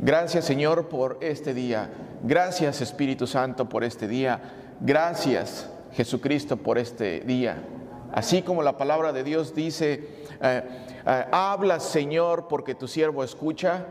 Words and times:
Gracias 0.00 0.44
Señor 0.44 0.88
por 0.88 1.18
este 1.20 1.54
día. 1.54 1.90
Gracias 2.22 2.80
Espíritu 2.80 3.26
Santo 3.26 3.68
por 3.68 3.82
este 3.82 4.06
día. 4.06 4.76
Gracias 4.80 5.68
Jesucristo 5.92 6.56
por 6.56 6.78
este 6.78 7.20
día. 7.20 7.64
Así 8.12 8.42
como 8.42 8.62
la 8.62 8.76
palabra 8.76 9.12
de 9.12 9.24
Dios 9.24 9.56
dice, 9.56 10.08
eh, 10.40 10.62
eh, 11.04 11.24
habla 11.32 11.80
Señor 11.80 12.46
porque 12.48 12.76
tu 12.76 12.86
siervo 12.86 13.24
escucha, 13.24 13.86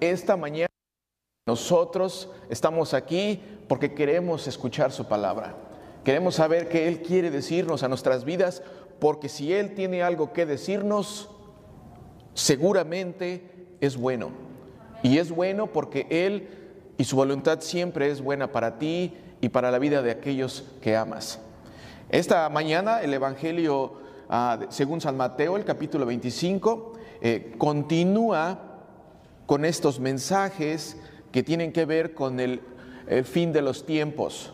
esta 0.00 0.36
mañana 0.36 0.66
nosotros 1.46 2.28
estamos 2.50 2.92
aquí 2.92 3.40
porque 3.68 3.94
queremos 3.94 4.48
escuchar 4.48 4.90
su 4.90 5.06
palabra. 5.06 5.54
Queremos 6.02 6.34
saber 6.34 6.68
qué 6.68 6.88
Él 6.88 7.02
quiere 7.02 7.30
decirnos 7.30 7.84
a 7.84 7.88
nuestras 7.88 8.24
vidas, 8.24 8.62
porque 8.98 9.28
si 9.28 9.52
Él 9.52 9.74
tiene 9.74 10.02
algo 10.02 10.32
que 10.32 10.44
decirnos, 10.44 11.30
seguramente 12.34 13.76
es 13.80 13.96
bueno. 13.96 14.51
Y 15.02 15.18
es 15.18 15.30
bueno 15.30 15.66
porque 15.66 16.06
Él 16.10 16.48
y 16.98 17.04
su 17.04 17.16
voluntad 17.16 17.60
siempre 17.60 18.10
es 18.10 18.20
buena 18.20 18.52
para 18.52 18.78
ti 18.78 19.14
y 19.40 19.48
para 19.48 19.70
la 19.70 19.78
vida 19.78 20.02
de 20.02 20.10
aquellos 20.10 20.64
que 20.80 20.96
amas. 20.96 21.40
Esta 22.08 22.48
mañana 22.48 23.00
el 23.02 23.12
Evangelio, 23.12 23.94
ah, 24.28 24.60
según 24.68 25.00
San 25.00 25.16
Mateo, 25.16 25.56
el 25.56 25.64
capítulo 25.64 26.06
25, 26.06 26.92
eh, 27.20 27.54
continúa 27.58 28.84
con 29.46 29.64
estos 29.64 29.98
mensajes 29.98 30.96
que 31.32 31.42
tienen 31.42 31.72
que 31.72 31.84
ver 31.84 32.14
con 32.14 32.38
el 32.38 32.60
fin 33.24 33.52
de 33.52 33.62
los 33.62 33.84
tiempos, 33.84 34.52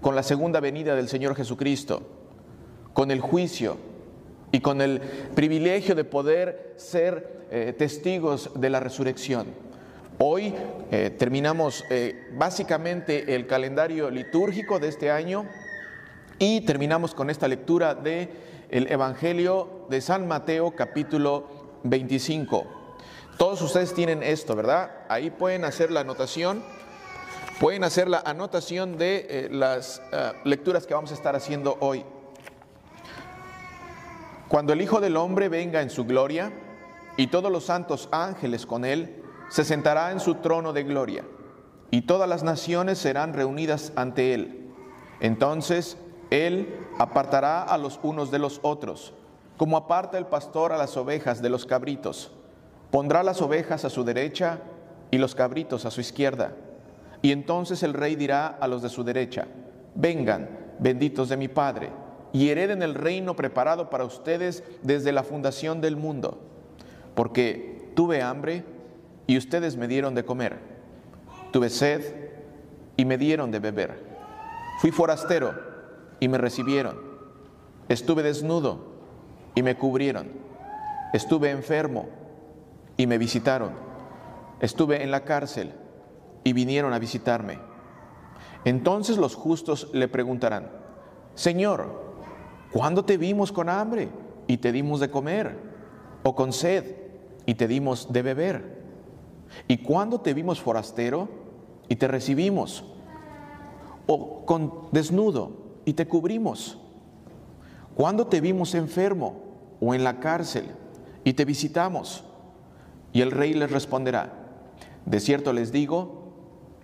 con 0.00 0.14
la 0.14 0.22
segunda 0.22 0.60
venida 0.60 0.94
del 0.94 1.08
Señor 1.08 1.34
Jesucristo, 1.34 2.02
con 2.92 3.10
el 3.10 3.20
juicio 3.20 3.78
y 4.56 4.60
con 4.60 4.80
el 4.80 5.00
privilegio 5.34 5.94
de 5.94 6.04
poder 6.04 6.72
ser 6.76 7.44
eh, 7.50 7.74
testigos 7.76 8.50
de 8.54 8.70
la 8.70 8.80
resurrección. 8.80 9.48
Hoy 10.18 10.54
eh, 10.90 11.10
terminamos 11.10 11.84
eh, 11.90 12.30
básicamente 12.32 13.34
el 13.34 13.46
calendario 13.46 14.08
litúrgico 14.08 14.78
de 14.78 14.88
este 14.88 15.10
año 15.10 15.44
y 16.38 16.62
terminamos 16.62 17.14
con 17.14 17.28
esta 17.28 17.48
lectura 17.48 17.94
de 17.94 18.30
el 18.70 18.90
Evangelio 18.90 19.84
de 19.90 20.00
San 20.00 20.26
Mateo 20.26 20.70
capítulo 20.74 21.80
25. 21.84 22.66
Todos 23.36 23.60
ustedes 23.60 23.92
tienen 23.92 24.22
esto, 24.22 24.56
¿verdad? 24.56 24.90
Ahí 25.10 25.28
pueden 25.30 25.66
hacer 25.66 25.90
la 25.90 26.00
anotación, 26.00 26.64
pueden 27.60 27.84
hacer 27.84 28.08
la 28.08 28.20
anotación 28.20 28.96
de 28.96 29.48
las 29.50 30.00
lecturas 30.44 30.86
que 30.86 30.94
vamos 30.94 31.10
a 31.10 31.14
estar 31.14 31.36
haciendo 31.36 31.76
hoy. 31.80 32.06
Cuando 34.48 34.72
el 34.72 34.80
Hijo 34.80 35.00
del 35.00 35.16
Hombre 35.16 35.48
venga 35.48 35.82
en 35.82 35.90
su 35.90 36.04
gloria 36.04 36.52
y 37.16 37.26
todos 37.26 37.50
los 37.50 37.64
santos 37.64 38.08
ángeles 38.12 38.64
con 38.64 38.84
él, 38.84 39.24
se 39.48 39.64
sentará 39.64 40.12
en 40.12 40.20
su 40.20 40.36
trono 40.36 40.72
de 40.72 40.84
gloria 40.84 41.24
y 41.90 42.02
todas 42.02 42.28
las 42.28 42.44
naciones 42.44 42.98
serán 42.98 43.32
reunidas 43.32 43.92
ante 43.96 44.34
él. 44.34 44.70
Entonces 45.18 45.96
él 46.30 46.78
apartará 46.98 47.62
a 47.62 47.76
los 47.76 47.98
unos 48.04 48.30
de 48.30 48.38
los 48.38 48.60
otros, 48.62 49.14
como 49.56 49.76
aparta 49.76 50.16
el 50.16 50.26
pastor 50.26 50.72
a 50.72 50.78
las 50.78 50.96
ovejas 50.96 51.42
de 51.42 51.50
los 51.50 51.66
cabritos. 51.66 52.30
Pondrá 52.92 53.24
las 53.24 53.42
ovejas 53.42 53.84
a 53.84 53.90
su 53.90 54.04
derecha 54.04 54.60
y 55.10 55.18
los 55.18 55.34
cabritos 55.34 55.84
a 55.86 55.90
su 55.90 56.00
izquierda. 56.00 56.52
Y 57.20 57.32
entonces 57.32 57.82
el 57.82 57.94
rey 57.94 58.14
dirá 58.14 58.46
a 58.46 58.68
los 58.68 58.80
de 58.80 58.90
su 58.90 59.02
derecha, 59.02 59.48
vengan, 59.96 60.48
benditos 60.78 61.28
de 61.28 61.36
mi 61.36 61.48
Padre 61.48 62.05
y 62.36 62.50
hereden 62.50 62.82
el 62.82 62.94
reino 62.94 63.34
preparado 63.34 63.88
para 63.88 64.04
ustedes 64.04 64.62
desde 64.82 65.10
la 65.10 65.22
fundación 65.22 65.80
del 65.80 65.96
mundo. 65.96 66.38
Porque 67.14 67.90
tuve 67.94 68.20
hambre 68.20 68.62
y 69.26 69.38
ustedes 69.38 69.78
me 69.78 69.88
dieron 69.88 70.14
de 70.14 70.26
comer. 70.26 70.58
Tuve 71.50 71.70
sed 71.70 72.02
y 72.94 73.06
me 73.06 73.16
dieron 73.16 73.50
de 73.50 73.58
beber. 73.58 74.04
Fui 74.82 74.90
forastero 74.90 75.54
y 76.20 76.28
me 76.28 76.36
recibieron. 76.36 76.98
Estuve 77.88 78.22
desnudo 78.22 78.84
y 79.54 79.62
me 79.62 79.78
cubrieron. 79.78 80.28
Estuve 81.14 81.50
enfermo 81.50 82.06
y 82.98 83.06
me 83.06 83.16
visitaron. 83.16 83.70
Estuve 84.60 85.02
en 85.02 85.10
la 85.10 85.24
cárcel 85.24 85.72
y 86.44 86.52
vinieron 86.52 86.92
a 86.92 86.98
visitarme. 86.98 87.60
Entonces 88.66 89.16
los 89.16 89.34
justos 89.34 89.88
le 89.94 90.06
preguntarán, 90.06 90.68
Señor, 91.34 92.05
¿Cuándo 92.76 93.06
te 93.06 93.16
vimos 93.16 93.52
con 93.52 93.70
hambre 93.70 94.10
y 94.46 94.58
te 94.58 94.70
dimos 94.70 95.00
de 95.00 95.10
comer? 95.10 95.56
¿O 96.22 96.34
con 96.34 96.52
sed 96.52 96.84
y 97.46 97.54
te 97.54 97.66
dimos 97.66 98.12
de 98.12 98.20
beber? 98.20 98.82
¿Y 99.66 99.78
cuándo 99.78 100.20
te 100.20 100.34
vimos 100.34 100.60
forastero 100.60 101.26
y 101.88 101.96
te 101.96 102.06
recibimos? 102.06 102.84
¿O 104.06 104.44
con 104.44 104.90
desnudo 104.92 105.52
y 105.86 105.94
te 105.94 106.06
cubrimos? 106.06 106.76
¿Cuándo 107.94 108.26
te 108.26 108.42
vimos 108.42 108.74
enfermo 108.74 109.36
o 109.80 109.94
en 109.94 110.04
la 110.04 110.20
cárcel 110.20 110.66
y 111.24 111.32
te 111.32 111.46
visitamos? 111.46 112.24
Y 113.14 113.22
el 113.22 113.30
rey 113.30 113.54
les 113.54 113.70
responderá, 113.70 114.34
de 115.06 115.20
cierto 115.20 115.54
les 115.54 115.72
digo 115.72 116.24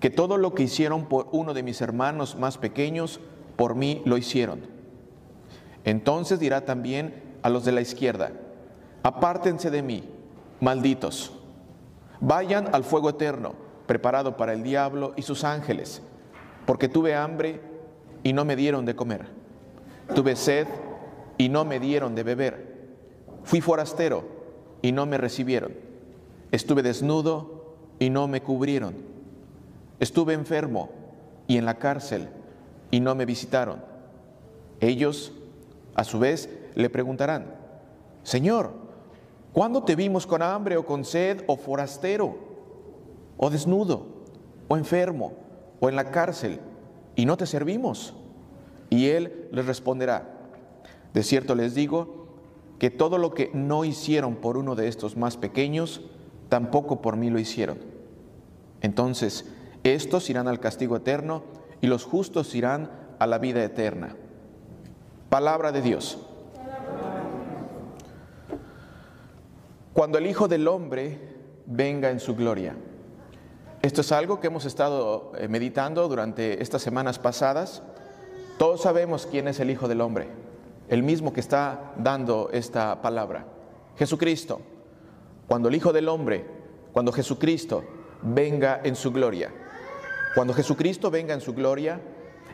que 0.01 0.09
todo 0.09 0.39
lo 0.39 0.55
que 0.55 0.63
hicieron 0.63 1.05
por 1.05 1.29
uno 1.33 1.53
de 1.53 1.63
mis 1.63 1.83
hermanos 1.83 2.37
más 2.37 2.57
pequeños, 2.57 3.21
por 3.57 3.75
mí 3.75 4.01
lo 4.07 4.17
hicieron. 4.17 4.72
Entonces 5.85 6.39
dirá 6.39 6.65
también 6.65 7.23
a 7.43 7.49
los 7.49 7.65
de 7.65 7.73
la 7.73 7.81
izquierda, 7.81 8.33
apártense 9.03 9.71
de 9.71 9.83
mí, 9.83 10.05
malditos, 10.61 11.33
vayan 12.21 12.69
al 12.73 12.85
fuego 12.85 13.11
eterno, 13.11 13.55
preparado 13.87 14.37
para 14.37 14.53
el 14.53 14.63
diablo 14.63 15.13
y 15.17 15.23
sus 15.23 15.45
ángeles, 15.45 16.03
porque 16.67 16.89
tuve 16.89 17.15
hambre 17.15 17.61
y 18.23 18.33
no 18.33 18.45
me 18.45 18.55
dieron 18.55 18.85
de 18.87 18.95
comer, 18.95 19.27
tuve 20.15 20.37
sed 20.37 20.69
y 21.37 21.49
no 21.49 21.65
me 21.65 21.81
dieron 21.81 22.15
de 22.15 22.23
beber, 22.23 22.89
fui 23.43 23.61
forastero 23.61 24.25
y 24.83 24.93
no 24.93 25.05
me 25.05 25.19
recibieron, 25.19 25.73
estuve 26.53 26.83
desnudo 26.83 27.75
y 27.99 28.11
no 28.11 28.29
me 28.29 28.41
cubrieron, 28.41 28.95
estuve 29.99 30.35
enfermo 30.35 30.91
y 31.49 31.57
en 31.57 31.65
la 31.65 31.79
cárcel 31.79 32.29
y 32.93 33.01
no 33.01 33.15
me 33.15 33.27
visitaron. 33.27 33.83
Ellos 34.81 35.33
a 35.95 36.05
su 36.05 36.19
vez 36.19 36.49
le 36.75 36.91
preguntarán, 36.91 37.55
Señor, 38.23 38.73
¿cuándo 39.53 39.83
te 39.83 39.97
vimos 39.97 40.27
con 40.27 40.43
hambre 40.43 40.77
o 40.77 40.87
con 40.87 41.05
sed 41.05 41.45
o 41.47 41.57
forastero 41.57 42.37
o 43.37 43.51
desnudo 43.51 44.07
o 44.69 44.77
enfermo 44.77 45.33
o 45.81 45.89
en 45.89 45.97
la 45.97 46.11
cárcel 46.11 46.61
y 47.17 47.27
no 47.27 47.37
te 47.37 47.47
servimos? 47.47 48.15
Y 48.91 49.09
él 49.09 49.49
les 49.53 49.67
responderá, 49.67 50.29
de 51.15 51.23
cierto 51.23 51.55
les 51.55 51.75
digo 51.75 52.23
que 52.79 52.91
todo 52.91 53.17
lo 53.17 53.33
que 53.33 53.51
no 53.55 53.85
hicieron 53.85 54.37
por 54.37 54.57
uno 54.57 54.75
de 54.75 54.89
estos 54.89 55.17
más 55.17 55.37
pequeños, 55.37 56.03
tampoco 56.49 57.01
por 57.01 57.17
mí 57.17 57.31
lo 57.31 57.39
hicieron. 57.39 57.79
Entonces, 58.81 59.47
estos 59.85 60.29
irán 60.31 60.49
al 60.49 60.61
castigo 60.61 60.97
eterno 60.97 61.45
y 61.81 61.87
los 61.87 62.05
justos 62.05 62.55
irán 62.55 62.91
a 63.19 63.27
la 63.27 63.39
vida 63.39 63.63
eterna. 63.63 64.17
Palabra 65.33 65.73
de 65.73 65.81
Dios. 65.81 66.19
Cuando 69.95 70.19
el 70.19 70.27
Hijo 70.27 70.47
del 70.47 70.69
Hombre 70.69 71.19
venga 71.65 72.11
en 72.11 72.21
su 72.21 72.37
gloria. 72.37 72.77
Esto 73.81 74.03
es 74.03 74.13
algo 74.13 74.41
que 74.41 74.49
hemos 74.49 74.67
estado 74.67 75.33
eh, 75.39 75.49
meditando 75.49 76.07
durante 76.07 76.63
estas 76.63 76.83
semanas 76.83 77.19
pasadas. 77.19 77.83
Todos 78.59 78.83
sabemos 78.83 79.27
quién 79.27 79.49
es 79.49 79.59
el 79.59 79.71
Hijo 79.71 79.89
del 79.89 80.03
Hombre, 80.03 80.29
el 80.91 81.03
mismo 81.03 81.33
que 81.33 81.41
está 81.41 81.95
dando 81.97 82.51
esta 82.53 83.01
palabra. 83.01 83.47
Jesucristo. 83.97 84.61
Cuando 85.49 85.71
el 85.71 85.75
Hijo 85.75 85.95
del 85.95 86.11
Hombre, 86.11 86.45
cuando 86.93 87.11
Jesucristo 87.11 87.85
venga 88.21 88.83
en 88.85 88.95
su 88.95 89.11
gloria. 89.11 89.51
Cuando 90.35 90.53
Jesucristo 90.53 91.11
venga 91.11 91.33
en 91.33 91.41
su 91.41 91.55
gloria 91.55 92.03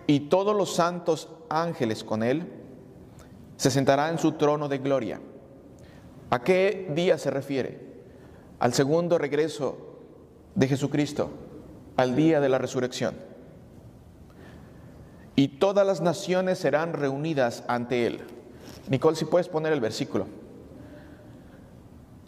y 0.06 0.28
todos 0.28 0.54
los 0.54 0.72
santos 0.72 1.28
ángeles 1.48 2.04
con 2.04 2.22
él, 2.22 2.57
se 3.58 3.70
sentará 3.72 4.08
en 4.08 4.18
su 4.18 4.32
trono 4.32 4.68
de 4.68 4.78
gloria. 4.78 5.20
¿A 6.30 6.42
qué 6.42 6.90
día 6.94 7.18
se 7.18 7.30
refiere? 7.30 7.80
Al 8.60 8.72
segundo 8.72 9.18
regreso 9.18 9.98
de 10.54 10.68
Jesucristo, 10.68 11.30
al 11.96 12.14
día 12.14 12.40
de 12.40 12.48
la 12.48 12.58
resurrección. 12.58 13.16
Y 15.34 15.48
todas 15.58 15.84
las 15.86 16.00
naciones 16.00 16.58
serán 16.58 16.92
reunidas 16.92 17.64
ante 17.66 18.06
Él. 18.06 18.20
Nicole, 18.88 19.16
si 19.16 19.24
puedes 19.24 19.48
poner 19.48 19.72
el 19.72 19.80
versículo. 19.80 20.26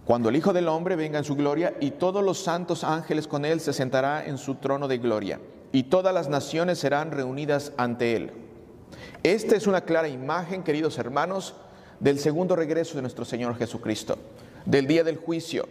Cuando 0.05 0.31
el 0.31 0.37
Hijo 0.37 0.53
del 0.53 0.67
Hombre 0.67 0.97
venga 0.97 1.19
en 1.19 1.25
su 1.25 1.37
gloria 1.37 1.75
y 1.79 1.93
todos 1.93 2.25
los 2.25 2.43
santos 2.43 2.83
ángeles 2.83 3.29
con 3.29 3.45
Él 3.45 3.61
se 3.61 3.73
sentará 3.73 4.25
en 4.27 4.37
su 4.37 4.57
trono 4.57 4.89
de 4.89 4.99
gloria. 4.99 5.41
Y 5.71 5.85
todas 5.85 6.13
las 6.13 6.29
naciones 6.29 6.81
serán 6.81 7.13
reunidas 7.13 7.73
ante 7.77 8.17
Él. 8.17 8.50
Esta 9.23 9.55
es 9.55 9.67
una 9.67 9.83
clara 9.83 10.09
imagen, 10.09 10.63
queridos 10.63 10.97
hermanos, 10.97 11.55
del 11.99 12.19
segundo 12.19 12.57
regreso 12.57 12.95
de 12.97 13.03
nuestro 13.03 13.27
Señor 13.27 13.55
Jesucristo, 13.57 14.17
del 14.65 14.87
día 14.87 15.05
del 15.05 15.19
juicio, 15.19 15.69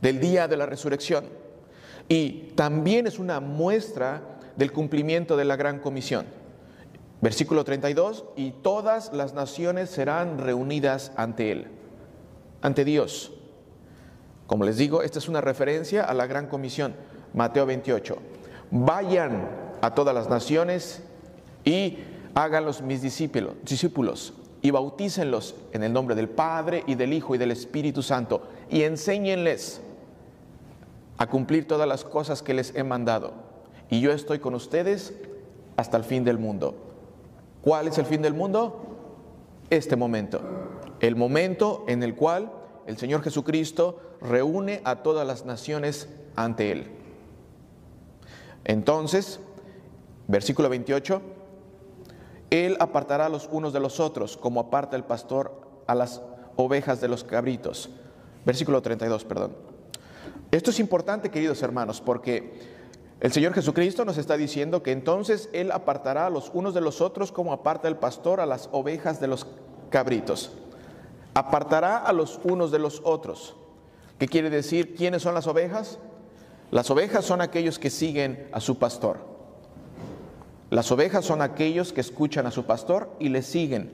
del 0.00 0.18
día 0.18 0.48
de 0.48 0.56
la 0.56 0.66
resurrección. 0.66 1.26
y 2.08 2.52
también 2.56 3.06
es 3.06 3.20
una 3.20 3.38
muestra 3.38 4.22
del 4.56 4.72
cumplimiento 4.72 5.36
de 5.36 5.44
la 5.44 5.54
gran 5.54 5.78
comisión. 5.78 6.26
Versículo 7.20 7.62
32, 7.62 8.24
y 8.34 8.50
todas 8.50 9.12
las 9.12 9.34
naciones 9.34 9.88
serán 9.88 10.38
reunidas 10.38 11.12
ante 11.16 11.52
Él, 11.52 11.68
ante 12.60 12.84
Dios. 12.84 13.32
Como 14.48 14.64
les 14.64 14.76
digo, 14.76 15.02
esta 15.02 15.20
es 15.20 15.28
una 15.28 15.40
referencia 15.40 16.02
a 16.02 16.12
la 16.12 16.26
gran 16.26 16.48
comisión, 16.48 16.96
Mateo 17.32 17.64
28. 17.64 18.16
Vayan 18.72 19.48
a 19.80 19.94
todas 19.94 20.12
las 20.14 20.28
naciones 20.28 21.04
y 21.64 21.98
háganlos 22.34 22.82
mis 22.82 23.02
discípulos, 23.02 23.54
discípulos 23.64 24.34
y 24.62 24.70
bautícenlos 24.70 25.54
en 25.72 25.82
el 25.82 25.92
nombre 25.92 26.14
del 26.14 26.28
Padre 26.28 26.84
y 26.86 26.94
del 26.94 27.12
Hijo 27.12 27.34
y 27.34 27.38
del 27.38 27.50
Espíritu 27.50 28.02
Santo 28.02 28.42
y 28.70 28.82
enséñenles 28.82 29.80
a 31.18 31.26
cumplir 31.28 31.66
todas 31.66 31.88
las 31.88 32.04
cosas 32.04 32.42
que 32.42 32.54
les 32.54 32.74
he 32.74 32.84
mandado. 32.84 33.32
Y 33.90 34.00
yo 34.00 34.12
estoy 34.12 34.38
con 34.38 34.54
ustedes 34.54 35.14
hasta 35.76 35.96
el 35.96 36.04
fin 36.04 36.24
del 36.24 36.38
mundo. 36.38 36.74
¿Cuál 37.60 37.88
es 37.88 37.98
el 37.98 38.06
fin 38.06 38.22
del 38.22 38.34
mundo? 38.34 38.96
Este 39.70 39.96
momento. 39.96 40.40
El 41.00 41.16
momento 41.16 41.84
en 41.88 42.02
el 42.02 42.14
cual 42.14 42.52
el 42.86 42.96
Señor 42.96 43.22
Jesucristo 43.22 44.00
reúne 44.20 44.80
a 44.84 45.02
todas 45.02 45.26
las 45.26 45.44
naciones 45.44 46.08
ante 46.36 46.72
Él. 46.72 46.86
Entonces, 48.64 49.40
versículo 50.28 50.68
28, 50.68 51.20
Él 52.52 52.76
apartará 52.80 53.26
a 53.26 53.28
los 53.30 53.48
unos 53.50 53.72
de 53.72 53.80
los 53.80 53.98
otros, 53.98 54.36
como 54.36 54.60
aparta 54.60 54.94
el 54.94 55.04
pastor 55.04 55.58
a 55.86 55.94
las 55.94 56.20
ovejas 56.56 57.00
de 57.00 57.08
los 57.08 57.24
cabritos. 57.24 57.88
Versículo 58.44 58.82
32, 58.82 59.24
perdón. 59.24 59.56
Esto 60.50 60.68
es 60.68 60.78
importante, 60.78 61.30
queridos 61.30 61.62
hermanos, 61.62 62.02
porque 62.02 62.60
el 63.20 63.32
Señor 63.32 63.54
Jesucristo 63.54 64.04
nos 64.04 64.18
está 64.18 64.36
diciendo 64.36 64.82
que 64.82 64.92
entonces 64.92 65.48
Él 65.54 65.72
apartará 65.72 66.26
a 66.26 66.30
los 66.30 66.50
unos 66.52 66.74
de 66.74 66.82
los 66.82 67.00
otros 67.00 67.32
como 67.32 67.54
aparta 67.54 67.88
el 67.88 67.96
pastor 67.96 68.38
a 68.38 68.44
las 68.44 68.68
ovejas 68.70 69.18
de 69.18 69.28
los 69.28 69.46
cabritos. 69.88 70.52
Apartará 71.32 71.96
a 71.96 72.12
los 72.12 72.38
unos 72.44 72.70
de 72.70 72.80
los 72.80 73.00
otros. 73.02 73.56
¿Qué 74.18 74.28
quiere 74.28 74.50
decir? 74.50 74.94
¿Quiénes 74.94 75.22
son 75.22 75.32
las 75.32 75.46
ovejas? 75.46 75.98
Las 76.70 76.90
ovejas 76.90 77.24
son 77.24 77.40
aquellos 77.40 77.78
que 77.78 77.88
siguen 77.88 78.50
a 78.52 78.60
su 78.60 78.76
pastor. 78.76 79.31
Las 80.72 80.90
ovejas 80.90 81.26
son 81.26 81.42
aquellos 81.42 81.92
que 81.92 82.00
escuchan 82.00 82.46
a 82.46 82.50
su 82.50 82.64
pastor 82.64 83.10
y 83.18 83.28
le 83.28 83.42
siguen. 83.42 83.92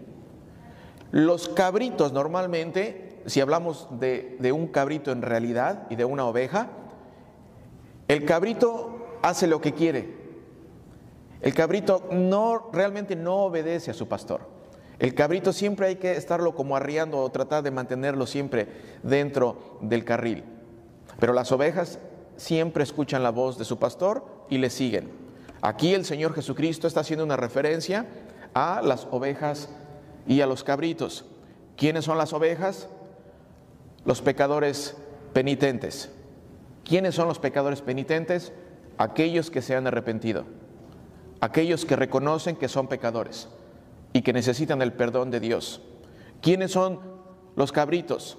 Los 1.11 1.49
cabritos 1.49 2.13
normalmente, 2.13 3.21
si 3.27 3.41
hablamos 3.41 3.89
de, 3.99 4.53
un 4.55 4.69
cabrito 4.69 5.11
en 5.11 5.23
realidad 5.23 5.89
y 5.91 5.97
de 5.97 6.05
una 6.05 6.25
oveja, 6.25 6.69
el 8.07 8.25
cabrito 8.25 9.19
hace 9.23 9.49
lo 9.49 9.61
que 9.61 9.75
quiere. 9.75 10.15
El 11.41 11.53
cabrito 11.53 12.05
no 12.13 12.71
realmente 12.73 13.17
no 13.17 13.39
obedece 13.39 13.91
a 13.91 13.95
su 13.95 14.07
pastor. 14.07 14.43
El 15.01 15.17
cabrito 15.17 15.53
siempre 15.53 15.89
hay 15.89 15.97
que 15.97 16.13
estarlo 16.13 16.55
como 16.55 16.77
arriando 16.77 17.19
o 17.19 17.29
tratar 17.33 17.65
de 17.65 17.73
mantenerlo 17.73 18.25
siempre 18.25 18.69
dentro 19.03 19.79
del 19.81 20.05
carril. 20.05 20.45
Pero 21.19 21.33
las 21.33 21.51
ovejas 21.51 21.99
siempre 22.37 22.85
escuchan 22.85 23.25
la 23.25 23.31
voz 23.31 23.59
de 23.59 23.65
su 23.65 23.81
pastor 23.81 24.25
y 24.49 24.59
le 24.59 24.71
siguen. 24.71 25.18
Aquí 25.61 25.95
el 25.95 26.05
Señor 26.05 26.35
Jesucristo 26.35 26.87
está 26.87 27.01
haciendo 27.01 27.25
una 27.25 27.37
referencia 27.37 28.07
a 28.55 28.81
las 28.83 29.07
ovejas 29.11 29.69
y 30.27 30.41
a 30.41 30.47
los 30.47 30.63
cabritos. 30.65 31.25
¿Quiénes 31.77 32.05
son 32.05 32.19
las 32.19 32.33
ovejas? 32.33 32.89
Los 34.05 34.23
pecadores 34.23 34.97
penitentes. 35.33 36.11
¿Quiénes 36.85 37.15
son 37.15 37.29
los 37.29 37.39
pecadores 37.39 37.83
penitentes? 37.83 38.53
Aquellos 38.97 39.51
que 39.51 39.63
se 39.63 39.77
han 39.77 39.87
arrepentido, 39.87 40.45
aquellos 41.41 41.85
que 41.85 41.95
reconocen 41.95 42.57
que 42.57 42.67
son 42.67 42.89
pecadores 42.89 43.49
y 44.13 44.23
que 44.23 44.33
necesitan 44.33 44.83
el 44.83 44.93
perdón 44.93 45.31
de 45.31 45.39
Dios. 45.39 45.83
¿Quiénes 46.41 46.73
son 46.73 46.99
los 47.55 47.71
cabritos? 47.71 48.39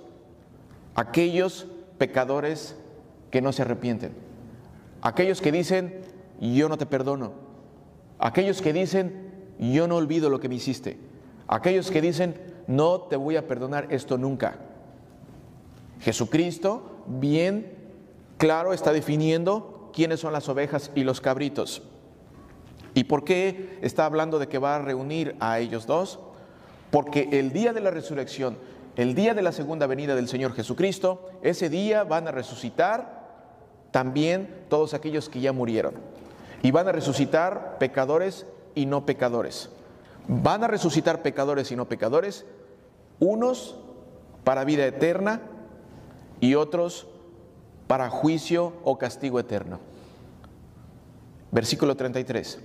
Aquellos 0.96 1.68
pecadores 1.98 2.76
que 3.32 3.42
no 3.42 3.54
se 3.54 3.62
arrepienten. 3.62 4.14
Aquellos 5.02 5.40
que 5.40 5.52
dicen, 5.52 6.02
yo 6.40 6.70
no 6.70 6.78
te 6.78 6.86
perdono. 6.86 7.34
Aquellos 8.18 8.62
que 8.62 8.74
dicen, 8.74 9.32
yo 9.60 9.88
no 9.88 9.98
olvido 9.98 10.30
lo 10.30 10.40
que 10.40 10.50
me 10.50 10.56
hiciste. 10.56 10.98
Aquellos 11.48 11.92
que 11.92 12.02
dicen, 12.02 12.36
no 12.68 13.02
te 13.02 13.16
voy 13.16 13.36
a 13.36 13.48
perdonar 13.48 13.88
esto 13.90 14.18
nunca. 14.18 14.58
Jesucristo, 16.02 17.04
bien 17.08 17.76
claro, 18.38 18.74
está 18.74 18.94
definiendo 18.94 19.90
quiénes 19.94 20.20
son 20.20 20.34
las 20.34 20.48
ovejas 20.50 20.92
y 20.96 21.04
los 21.04 21.22
cabritos. 21.22 21.84
¿Y 22.94 23.04
por 23.04 23.24
qué 23.24 23.78
está 23.82 24.06
hablando 24.06 24.40
de 24.40 24.48
que 24.48 24.58
va 24.58 24.76
a 24.76 24.82
reunir 24.82 25.36
a 25.40 25.60
ellos 25.60 25.86
dos? 25.86 26.20
Porque 26.92 27.30
el 27.34 27.52
día 27.52 27.74
de 27.74 27.82
la 27.82 27.92
resurrección, 27.92 28.58
el 28.96 29.14
día 29.14 29.34
de 29.34 29.42
la 29.42 29.52
segunda 29.52 29.88
venida 29.88 30.16
del 30.16 30.28
Señor 30.28 30.54
Jesucristo, 30.54 31.30
ese 31.44 31.70
día 31.70 32.04
van 32.04 32.28
a 32.28 32.32
resucitar 32.32 33.20
también 33.92 34.66
todos 34.70 34.94
aquellos 34.94 35.30
que 35.30 35.40
ya 35.40 35.54
murieron. 35.54 35.94
Y 36.62 36.72
van 36.72 36.88
a 36.88 36.92
resucitar 36.92 37.78
pecadores 37.78 38.46
y 38.76 38.86
no 38.86 39.06
pecadores. 39.06 39.70
Van 40.28 40.64
a 40.64 40.68
resucitar 40.68 41.22
pecadores 41.22 41.72
y 41.72 41.76
no 41.76 41.88
pecadores, 41.90 42.46
unos 43.20 43.78
para 44.44 44.64
vida 44.64 44.86
eterna 44.86 45.42
y 46.40 46.56
otros 46.56 47.08
para 47.88 48.10
juicio 48.10 48.74
o 48.84 48.98
castigo 48.98 49.40
eterno. 49.40 49.80
Versículo 51.52 51.96
33. 51.96 52.60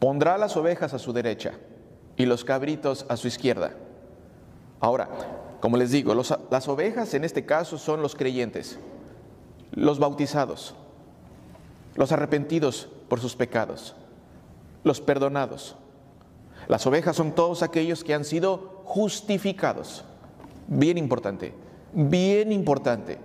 Pondrá 0.00 0.36
las 0.38 0.56
ovejas 0.56 0.94
a 0.94 0.98
su 0.98 1.12
derecha 1.12 1.52
y 2.16 2.26
los 2.26 2.44
cabritos 2.44 3.06
a 3.08 3.16
su 3.16 3.28
izquierda. 3.28 3.72
Ahora, 4.80 5.08
como 5.60 5.76
les 5.76 5.92
digo, 5.92 6.14
las 6.14 6.68
ovejas 6.68 7.14
en 7.14 7.24
este 7.24 7.46
caso 7.46 7.78
son 7.78 8.02
los 8.02 8.14
creyentes 8.14 8.78
los 9.74 9.98
bautizados, 9.98 10.74
los 11.94 12.12
arrepentidos 12.12 12.88
por 13.08 13.20
sus 13.20 13.36
pecados, 13.36 13.94
los 14.82 15.00
perdonados. 15.00 15.76
Las 16.68 16.86
ovejas 16.86 17.16
son 17.16 17.32
todos 17.32 17.62
aquellos 17.62 18.04
que 18.04 18.14
han 18.14 18.24
sido 18.24 18.80
justificados. 18.84 20.04
Bien 20.66 20.96
importante, 20.98 21.54
bien 21.92 22.52
importante. 22.52 23.18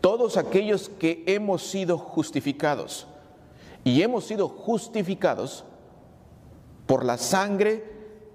Todos 0.00 0.36
aquellos 0.36 0.88
que 0.88 1.24
hemos 1.26 1.62
sido 1.62 1.98
justificados. 1.98 3.06
Y 3.82 4.02
hemos 4.02 4.24
sido 4.24 4.48
justificados 4.48 5.64
por 6.86 7.04
la 7.04 7.18
sangre 7.18 7.84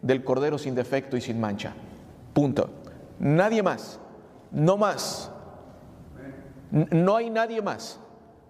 del 0.01 0.23
Cordero 0.23 0.57
sin 0.57 0.75
defecto 0.75 1.17
y 1.17 1.21
sin 1.21 1.39
mancha. 1.39 1.73
Punto. 2.33 2.69
Nadie 3.19 3.61
más, 3.61 3.99
no 4.51 4.77
más. 4.77 5.31
No 6.71 7.15
hay 7.15 7.29
nadie 7.29 7.61
más. 7.61 7.99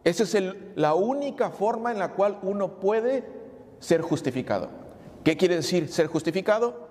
Esa 0.03 0.23
es 0.23 0.37
la 0.75 0.95
única 0.95 1.51
forma 1.51 1.91
en 1.91 1.99
la 1.99 2.13
cual 2.13 2.39
uno 2.41 2.79
puede 2.79 3.23
ser 3.79 4.01
justificado. 4.01 4.69
¿Qué 5.23 5.37
quiere 5.37 5.57
decir 5.57 5.87
ser 5.89 6.07
justificado? 6.07 6.87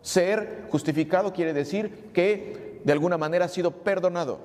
Ser 0.00 0.66
justificado 0.70 1.32
quiere 1.32 1.52
decir 1.52 2.10
que 2.12 2.80
de 2.84 2.92
alguna 2.92 3.18
manera 3.18 3.46
ha 3.46 3.48
sido 3.48 3.70
perdonado. 3.70 4.38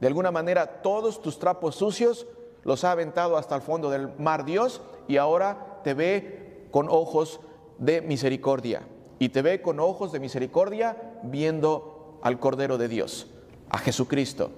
De 0.00 0.06
alguna 0.06 0.30
manera 0.30 0.80
todos 0.82 1.20
tus 1.20 1.38
trapos 1.38 1.74
sucios 1.74 2.26
los 2.64 2.84
ha 2.84 2.92
aventado 2.92 3.36
hasta 3.36 3.56
el 3.56 3.62
fondo 3.62 3.90
del 3.90 4.08
mar 4.18 4.44
Dios 4.44 4.80
y 5.08 5.18
ahora 5.18 5.80
te 5.84 5.94
ve 5.94 6.66
con 6.70 6.88
ojos 6.88 7.40
de 7.78 8.00
misericordia. 8.00 8.82
Y 9.18 9.30
te 9.30 9.42
ve 9.42 9.60
con 9.60 9.80
ojos 9.80 10.12
de 10.12 10.20
misericordia 10.20 10.96
viendo 11.22 12.18
al 12.22 12.38
Cordero 12.38 12.78
de 12.78 12.88
Dios, 12.88 13.26
a 13.68 13.78
Jesucristo. 13.78 14.50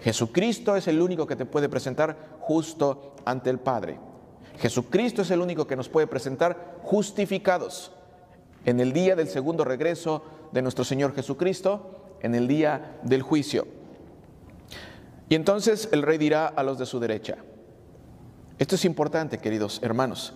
Jesucristo 0.00 0.76
es 0.76 0.86
el 0.88 1.00
único 1.00 1.26
que 1.26 1.36
te 1.36 1.46
puede 1.46 1.68
presentar 1.68 2.38
justo 2.40 3.14
ante 3.24 3.50
el 3.50 3.58
Padre. 3.58 3.98
Jesucristo 4.58 5.22
es 5.22 5.30
el 5.30 5.40
único 5.40 5.66
que 5.66 5.76
nos 5.76 5.88
puede 5.88 6.06
presentar 6.06 6.78
justificados 6.82 7.92
en 8.64 8.80
el 8.80 8.92
día 8.92 9.16
del 9.16 9.28
segundo 9.28 9.64
regreso 9.64 10.22
de 10.52 10.62
nuestro 10.62 10.84
Señor 10.84 11.14
Jesucristo, 11.14 12.16
en 12.22 12.34
el 12.34 12.48
día 12.48 12.98
del 13.02 13.22
juicio. 13.22 13.66
Y 15.28 15.34
entonces 15.34 15.88
el 15.92 16.02
rey 16.02 16.18
dirá 16.18 16.46
a 16.46 16.62
los 16.62 16.78
de 16.78 16.86
su 16.86 16.98
derecha, 16.98 17.36
esto 18.58 18.74
es 18.74 18.84
importante, 18.84 19.38
queridos 19.38 19.80
hermanos, 19.82 20.34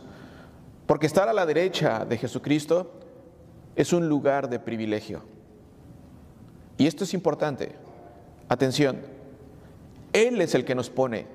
porque 0.86 1.06
estar 1.06 1.28
a 1.28 1.32
la 1.32 1.46
derecha 1.46 2.04
de 2.04 2.18
Jesucristo 2.18 2.92
es 3.74 3.92
un 3.92 4.08
lugar 4.08 4.48
de 4.48 4.60
privilegio. 4.60 5.22
Y 6.76 6.86
esto 6.86 7.04
es 7.04 7.14
importante. 7.14 7.72
Atención, 8.48 9.00
él 10.12 10.40
es 10.40 10.54
el 10.54 10.64
que 10.64 10.74
nos 10.74 10.90
pone 10.90 11.26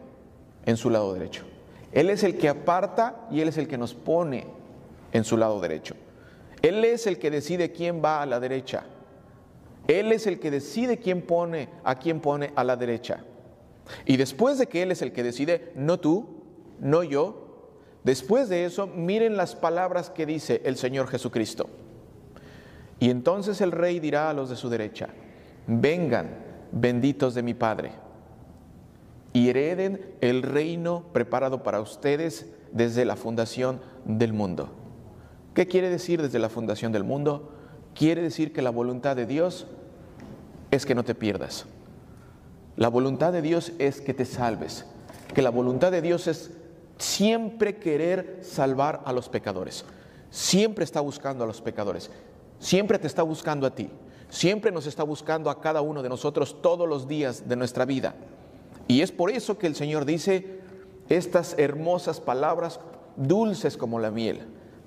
en 0.65 0.77
su 0.77 0.89
lado 0.89 1.13
derecho. 1.13 1.43
Él 1.91 2.09
es 2.09 2.23
el 2.23 2.37
que 2.37 2.49
aparta 2.49 3.27
y 3.31 3.41
Él 3.41 3.47
es 3.47 3.57
el 3.57 3.67
que 3.67 3.77
nos 3.77 3.93
pone 3.93 4.45
en 5.11 5.23
su 5.23 5.37
lado 5.37 5.59
derecho. 5.59 5.95
Él 6.61 6.83
es 6.83 7.07
el 7.07 7.17
que 7.17 7.31
decide 7.31 7.71
quién 7.71 8.01
va 8.03 8.21
a 8.21 8.25
la 8.25 8.39
derecha. 8.39 8.83
Él 9.87 10.11
es 10.11 10.27
el 10.27 10.39
que 10.39 10.51
decide 10.51 10.97
quién 10.97 11.21
pone 11.21 11.69
a 11.83 11.95
quién 11.95 12.19
pone 12.19 12.51
a 12.55 12.63
la 12.63 12.75
derecha. 12.75 13.23
Y 14.05 14.17
después 14.17 14.57
de 14.57 14.67
que 14.67 14.83
Él 14.83 14.91
es 14.91 15.01
el 15.01 15.13
que 15.13 15.23
decide, 15.23 15.71
no 15.75 15.99
tú, 15.99 16.43
no 16.79 17.03
yo. 17.03 17.71
Después 18.03 18.49
de 18.49 18.65
eso, 18.65 18.87
miren 18.87 19.37
las 19.37 19.55
palabras 19.55 20.09
que 20.09 20.25
dice 20.25 20.61
el 20.65 20.75
Señor 20.75 21.07
Jesucristo. 21.07 21.69
Y 22.99 23.09
entonces 23.09 23.61
el 23.61 23.71
rey 23.71 23.99
dirá 23.99 24.29
a 24.29 24.33
los 24.33 24.49
de 24.49 24.55
su 24.55 24.69
derecha, 24.69 25.09
vengan, 25.67 26.29
benditos 26.71 27.35
de 27.35 27.43
mi 27.43 27.53
Padre, 27.53 27.91
y 29.37 29.49
hereden 29.49 30.15
el 30.19 30.41
reino 30.41 31.03
preparado 31.13 31.61
para 31.61 31.79
ustedes 31.79 32.47
desde 32.71 33.05
la 33.05 33.15
fundación 33.15 33.79
del 34.03 34.33
mundo. 34.33 34.71
¿Qué 35.53 35.67
quiere 35.67 35.91
decir 35.91 36.23
desde 36.23 36.39
la 36.39 36.49
fundación 36.49 36.91
del 36.91 37.03
mundo? 37.03 37.51
Quiere 37.93 38.23
decir 38.23 38.51
que 38.51 38.63
la 38.63 38.71
voluntad 38.71 39.15
de 39.15 39.27
Dios 39.27 39.67
es 40.71 40.87
que 40.87 40.95
no 40.95 41.03
te 41.03 41.13
pierdas. 41.13 41.67
La 42.77 42.87
voluntad 42.87 43.31
de 43.31 43.43
Dios 43.43 43.73
es 43.77 44.01
que 44.01 44.15
te 44.15 44.25
salves. 44.25 44.85
Que 45.35 45.43
la 45.43 45.51
voluntad 45.51 45.91
de 45.91 46.01
Dios 46.01 46.25
es 46.25 46.49
siempre 46.97 47.77
querer 47.77 48.39
salvar 48.41 49.03
a 49.05 49.13
los 49.13 49.29
pecadores. 49.29 49.85
Siempre 50.31 50.83
está 50.83 50.99
buscando 50.99 51.43
a 51.43 51.47
los 51.47 51.61
pecadores. 51.61 52.09
Siempre 52.57 52.97
te 52.97 53.05
está 53.05 53.21
buscando 53.21 53.67
a 53.67 53.75
ti. 53.75 53.87
Siempre 54.29 54.71
nos 54.71 54.87
está 54.87 55.03
buscando 55.03 55.51
a 55.51 55.61
cada 55.61 55.81
uno 55.81 56.01
de 56.01 56.09
nosotros 56.09 56.59
todos 56.59 56.89
los 56.89 57.07
días 57.07 57.47
de 57.47 57.55
nuestra 57.55 57.85
vida. 57.85 58.15
Y 58.87 59.01
es 59.01 59.11
por 59.11 59.31
eso 59.31 59.57
que 59.57 59.67
el 59.67 59.75
Señor 59.75 60.05
dice 60.05 60.59
estas 61.09 61.55
hermosas 61.57 62.19
palabras, 62.19 62.79
dulces 63.15 63.77
como 63.77 63.99
la 63.99 64.11
miel. 64.11 64.41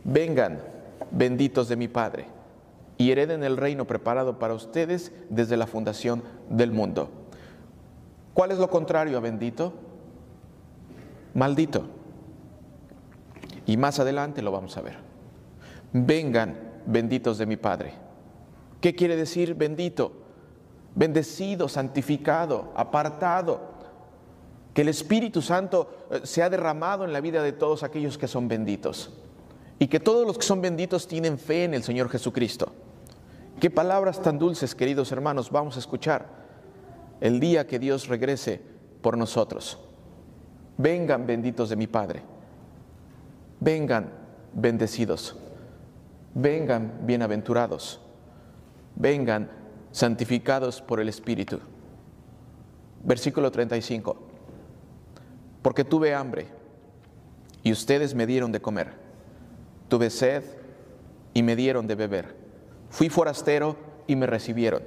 Vengan, 0.05 0.61
benditos 1.11 1.69
de 1.69 1.77
mi 1.77 1.89
Padre, 1.89 2.27
y 2.97 3.11
hereden 3.11 3.43
el 3.43 3.57
reino 3.57 3.87
preparado 3.87 4.39
para 4.39 4.55
ustedes 4.55 5.13
desde 5.29 5.57
la 5.57 5.67
fundación 5.67 6.23
del 6.49 6.73
mundo. 6.73 7.11
¿Cuál 8.35 8.53
es 8.53 8.59
lo 8.59 8.71
contrario 8.71 9.17
a 9.19 9.21
bendito? 9.21 9.73
Maldito. 11.35 11.85
Y 13.67 13.77
más 13.77 13.99
adelante 13.99 14.43
lo 14.43 14.53
vamos 14.53 14.77
a 14.77 14.83
ver. 14.83 14.99
Vengan, 15.93 16.57
benditos 16.87 17.39
de 17.39 17.47
mi 17.47 17.57
Padre. 17.57 17.93
¿Qué 18.81 18.95
quiere 18.95 19.17
decir 19.17 19.55
bendito? 19.55 20.13
Bendecido, 20.95 21.69
santificado, 21.69 22.73
apartado. 22.75 23.70
Que 24.75 24.83
el 24.83 24.89
Espíritu 24.89 25.43
Santo 25.43 26.07
eh, 26.11 26.21
se 26.25 26.43
ha 26.43 26.51
derramado 26.51 27.05
en 27.05 27.13
la 27.13 27.21
vida 27.21 27.43
de 27.43 27.53
todos 27.53 27.83
aquellos 27.83 28.19
que 28.19 28.29
son 28.29 28.49
benditos. 28.49 29.11
Y 29.79 29.89
que 29.89 30.01
todos 30.01 30.27
los 30.27 30.39
que 30.39 30.45
son 30.45 30.61
benditos 30.61 31.09
tienen 31.09 31.39
fe 31.39 31.65
en 31.65 31.75
el 31.75 31.83
Señor 31.83 32.09
Jesucristo. 32.09 32.73
Qué 33.59 33.71
palabras 33.71 34.23
tan 34.23 34.39
dulces, 34.39 34.75
queridos 34.75 35.13
hermanos, 35.13 35.51
vamos 35.51 35.77
a 35.77 35.81
escuchar 35.81 36.27
el 37.21 37.41
día 37.41 37.67
que 37.67 37.79
Dios 37.79 38.09
regrese 38.09 38.61
por 39.03 39.19
nosotros. 39.19 39.79
Vengan 40.79 41.27
benditos 41.27 41.69
de 41.69 41.77
mi 41.77 41.87
Padre. 41.87 42.23
Vengan 43.61 44.11
bendecidos. 44.55 45.37
Vengan 46.35 47.01
bienaventurados. 47.03 48.01
Vengan 48.97 49.51
santificados 49.93 50.81
por 50.81 51.01
el 51.01 51.09
Espíritu. 51.09 51.61
Versículo 53.05 53.51
35. 53.51 54.30
Porque 55.63 55.85
tuve 55.85 56.15
hambre 56.15 56.47
y 57.63 57.73
ustedes 57.73 58.15
me 58.15 58.27
dieron 58.27 58.53
de 58.53 58.61
comer. 58.61 58.93
Tuve 59.89 60.11
sed 60.11 60.45
y 61.35 61.43
me 61.43 61.57
dieron 61.57 61.87
de 61.87 61.95
beber. 61.95 62.37
Fui 62.91 63.09
forastero 63.09 63.77
y 64.07 64.17
me 64.17 64.27
recibieron. 64.27 64.83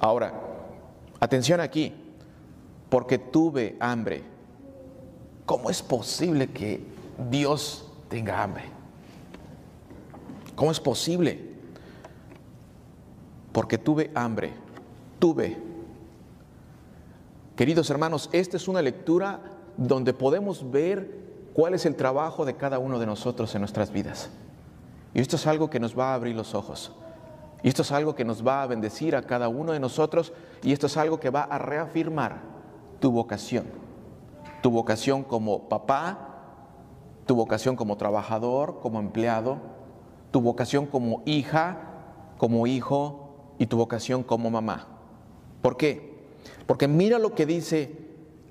Ahora, 0.00 0.32
atención 1.20 1.60
aquí, 1.60 1.92
porque 2.90 3.18
tuve 3.18 3.76
hambre. 3.80 4.22
¿Cómo 5.46 5.70
es 5.70 5.82
posible 5.82 6.48
que 6.48 6.80
Dios 7.30 7.90
tenga 8.08 8.42
hambre? 8.42 8.64
¿Cómo 10.54 10.70
es 10.70 10.80
posible? 10.80 11.54
Porque 13.52 13.78
tuve 13.78 14.10
hambre, 14.14 14.52
tuve. 15.18 15.56
Queridos 17.56 17.88
hermanos, 17.90 18.28
esta 18.32 18.56
es 18.56 18.68
una 18.68 18.82
lectura 18.82 19.40
donde 19.76 20.12
podemos 20.12 20.70
ver 20.70 21.24
cuál 21.52 21.74
es 21.74 21.86
el 21.86 21.96
trabajo 21.96 22.44
de 22.44 22.56
cada 22.56 22.78
uno 22.78 22.98
de 22.98 23.06
nosotros 23.06 23.54
en 23.54 23.62
nuestras 23.62 23.90
vidas. 23.90 24.30
Y 25.14 25.20
esto 25.20 25.36
es 25.36 25.46
algo 25.46 25.70
que 25.70 25.80
nos 25.80 25.98
va 25.98 26.10
a 26.10 26.14
abrir 26.14 26.34
los 26.34 26.54
ojos. 26.54 26.92
Y 27.62 27.68
esto 27.68 27.82
es 27.82 27.92
algo 27.92 28.14
que 28.14 28.24
nos 28.24 28.46
va 28.46 28.62
a 28.62 28.66
bendecir 28.66 29.16
a 29.16 29.22
cada 29.22 29.48
uno 29.48 29.72
de 29.72 29.80
nosotros. 29.80 30.32
Y 30.62 30.72
esto 30.72 30.86
es 30.86 30.96
algo 30.96 31.20
que 31.20 31.30
va 31.30 31.42
a 31.42 31.58
reafirmar 31.58 32.42
tu 33.00 33.10
vocación. 33.10 33.64
Tu 34.60 34.70
vocación 34.70 35.22
como 35.22 35.68
papá, 35.68 36.34
tu 37.26 37.36
vocación 37.36 37.76
como 37.76 37.96
trabajador, 37.96 38.80
como 38.80 38.98
empleado, 38.98 39.58
tu 40.30 40.40
vocación 40.40 40.86
como 40.86 41.22
hija, 41.24 41.78
como 42.38 42.66
hijo 42.66 43.54
y 43.58 43.66
tu 43.66 43.76
vocación 43.76 44.22
como 44.22 44.50
mamá. 44.50 44.88
¿Por 45.62 45.76
qué? 45.76 46.26
Porque 46.66 46.88
mira 46.88 47.18
lo 47.18 47.34
que 47.34 47.46
dice 47.46 47.96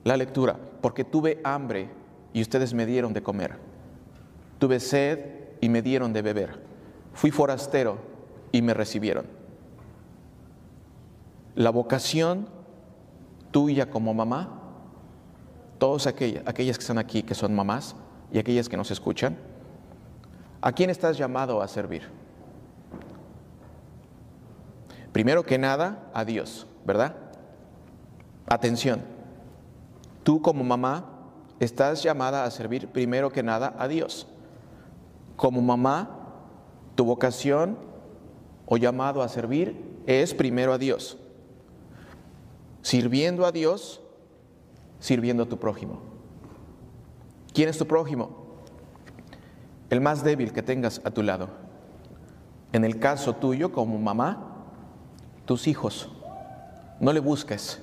la 0.04 0.18
lectura, 0.18 0.58
porque 0.84 1.04
tuve 1.04 1.40
hambre 1.44 1.90
y 2.34 2.42
ustedes 2.44 2.76
me 2.76 2.86
dieron 2.86 3.14
de 3.14 3.24
comer. 3.24 3.58
Tuve 4.60 4.80
sed 4.80 5.20
y 5.62 5.70
me 5.70 5.82
dieron 5.82 6.14
de 6.14 6.22
beber. 6.22 6.62
Fui 7.14 7.32
forastero 7.32 7.98
y 8.52 8.62
me 8.62 8.76
recibieron. 8.76 9.26
La 11.56 11.72
vocación 11.72 12.48
tuya 13.50 13.90
como 13.90 14.14
mamá, 14.14 14.60
todas 15.80 16.06
aquellas, 16.06 16.44
aquellas 16.46 16.78
que 16.78 16.84
están 16.84 17.00
aquí 17.00 17.24
que 17.24 17.34
son 17.34 17.56
mamás 17.56 17.96
y 18.32 18.38
aquellas 18.38 18.70
que 18.70 18.78
nos 18.78 18.92
escuchan, 18.92 19.38
¿A 20.66 20.72
quién 20.72 20.90
estás 20.90 21.18
llamado 21.18 21.62
a 21.62 21.68
servir? 21.68 22.04
Primero 25.12 25.44
que 25.44 25.58
nada, 25.58 26.10
a 26.14 26.24
Dios, 26.24 26.66
¿verdad? 26.86 27.18
Atención, 28.48 29.02
tú 30.24 30.42
como 30.42 30.64
mamá 30.64 31.06
estás 31.60 32.04
llamada 32.04 32.44
a 32.44 32.52
servir 32.52 32.88
primero 32.88 33.32
que 33.32 33.44
nada 33.44 33.76
a 33.78 33.88
Dios. 33.88 34.28
Como 35.36 35.62
mamá, 35.62 36.10
tu 36.96 37.06
vocación 37.06 37.78
o 38.66 38.78
llamado 38.78 39.22
a 39.22 39.30
servir 39.30 40.02
es 40.06 40.34
primero 40.34 40.74
a 40.74 40.78
Dios. 40.78 41.18
Sirviendo 42.82 43.46
a 43.46 43.52
Dios, 43.52 44.02
sirviendo 45.00 45.44
a 45.44 45.46
tu 45.48 45.58
prójimo. 45.58 46.02
¿Quién 47.54 47.70
es 47.70 47.78
tu 47.78 47.88
prójimo? 47.88 48.44
el 49.94 50.02
más 50.02 50.24
débil 50.24 50.52
que 50.52 50.64
tengas 50.64 51.02
a 51.04 51.12
tu 51.12 51.22
lado. 51.22 51.50
En 52.72 52.84
el 52.84 53.00
caso 53.00 53.36
tuyo 53.36 53.72
como 53.72 54.00
mamá, 54.00 54.66
tus 55.46 55.68
hijos. 55.68 56.10
No 57.00 57.14
le 57.14 57.20
busques. 57.20 57.80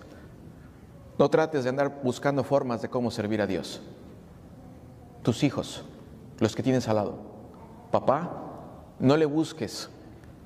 No 1.21 1.29
trates 1.29 1.65
de 1.65 1.69
andar 1.69 2.01
buscando 2.03 2.43
formas 2.43 2.81
de 2.81 2.89
cómo 2.89 3.11
servir 3.11 3.43
a 3.43 3.47
Dios. 3.47 3.83
Tus 5.23 5.45
hijos, 5.45 5.85
los 6.39 6.57
que 6.57 6.63
tienes 6.63 6.89
al 6.89 6.97
lado. 6.97 7.19
Papá, 7.91 8.31
no 8.99 9.19
le 9.19 9.27
busques 9.27 9.91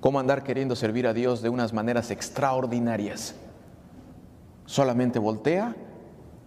cómo 0.00 0.18
andar 0.18 0.42
queriendo 0.42 0.74
servir 0.74 1.06
a 1.06 1.12
Dios 1.12 1.42
de 1.42 1.48
unas 1.48 1.72
maneras 1.72 2.10
extraordinarias. 2.10 3.36
Solamente 4.66 5.20
voltea 5.20 5.76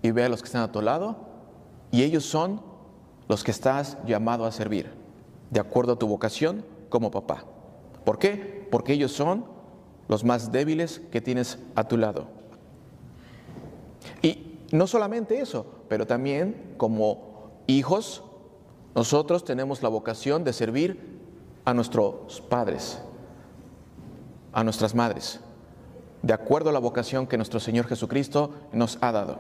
y 0.02 0.12
ve 0.12 0.26
a 0.26 0.30
los 0.30 0.42
que 0.42 0.48
están 0.48 0.64
a 0.64 0.74
tu 0.74 0.82
lado 0.82 1.16
y 1.90 2.04
ellos 2.04 2.26
son 2.26 2.60
los 3.30 3.46
que 3.46 3.52
estás 3.52 3.98
llamado 4.06 4.44
a 4.44 4.52
servir 4.52 4.92
de 5.52 5.62
acuerdo 5.62 5.94
a 5.94 6.00
tu 6.00 6.06
vocación 6.06 6.66
como 6.90 7.12
papá. 7.12 7.46
¿Por 8.04 8.20
qué? 8.20 8.68
Porque 8.72 8.92
ellos 8.92 9.14
son 9.14 9.46
los 10.10 10.26
más 10.26 10.52
débiles 10.52 11.00
que 11.14 11.22
tienes 11.22 11.60
a 11.76 11.86
tu 11.86 11.96
lado. 11.96 12.36
No 14.72 14.88
solamente 14.88 15.40
eso, 15.40 15.66
pero 15.88 16.06
también 16.06 16.74
como 16.78 17.52
hijos, 17.68 18.24
nosotros 18.96 19.44
tenemos 19.46 19.82
la 19.82 19.90
vocación 19.90 20.44
de 20.44 20.54
servir 20.54 21.20
a 21.66 21.74
nuestros 21.74 22.42
padres, 22.42 23.00
a 24.54 24.64
nuestras 24.64 24.96
madres, 24.96 25.40
de 26.22 26.34
acuerdo 26.34 26.70
a 26.70 26.74
la 26.74 26.80
vocación 26.80 27.28
que 27.28 27.38
nuestro 27.38 27.60
Señor 27.60 27.88
Jesucristo 27.88 28.52
nos 28.72 28.98
ha 29.02 29.12
dado. 29.12 29.40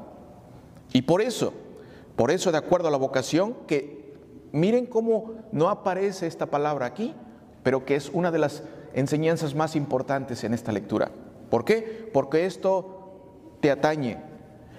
Y 0.93 1.03
por 1.03 1.21
eso, 1.21 1.53
por 2.15 2.31
eso 2.31 2.51
de 2.51 2.57
acuerdo 2.57 2.87
a 2.87 2.91
la 2.91 2.97
vocación 2.97 3.55
que 3.67 3.97
Miren 4.51 4.85
cómo 4.85 5.35
no 5.51 5.69
aparece 5.69 6.27
esta 6.27 6.45
palabra 6.45 6.85
aquí, 6.85 7.13
pero 7.63 7.85
que 7.85 7.95
es 7.95 8.09
una 8.09 8.31
de 8.31 8.39
las 8.39 8.63
enseñanzas 8.93 9.55
más 9.55 9.75
importantes 9.75 10.43
en 10.43 10.53
esta 10.53 10.71
lectura. 10.71 11.11
¿Por 11.49 11.65
qué? 11.65 12.09
Porque 12.13 12.45
esto 12.45 13.57
te 13.59 13.71
atañe, 13.71 14.17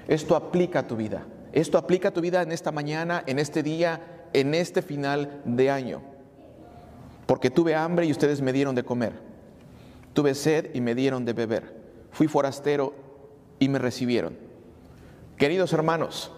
esto 0.08 0.34
aplica 0.34 0.80
a 0.80 0.86
tu 0.86 0.96
vida, 0.96 1.26
esto 1.52 1.78
aplica 1.78 2.08
a 2.08 2.12
tu 2.12 2.20
vida 2.20 2.42
en 2.42 2.50
esta 2.50 2.72
mañana, 2.72 3.22
en 3.26 3.38
este 3.38 3.62
día, 3.62 4.26
en 4.32 4.54
este 4.54 4.82
final 4.82 5.42
de 5.44 5.70
año. 5.70 6.02
Porque 7.26 7.50
tuve 7.50 7.74
hambre 7.74 8.06
y 8.06 8.10
ustedes 8.10 8.40
me 8.40 8.52
dieron 8.52 8.74
de 8.74 8.84
comer, 8.84 9.12
tuve 10.14 10.34
sed 10.34 10.74
y 10.74 10.80
me 10.80 10.94
dieron 10.94 11.26
de 11.26 11.34
beber, 11.34 11.74
fui 12.10 12.26
forastero 12.26 12.94
y 13.58 13.68
me 13.68 13.78
recibieron. 13.78 14.36
Queridos 15.36 15.72
hermanos, 15.74 16.32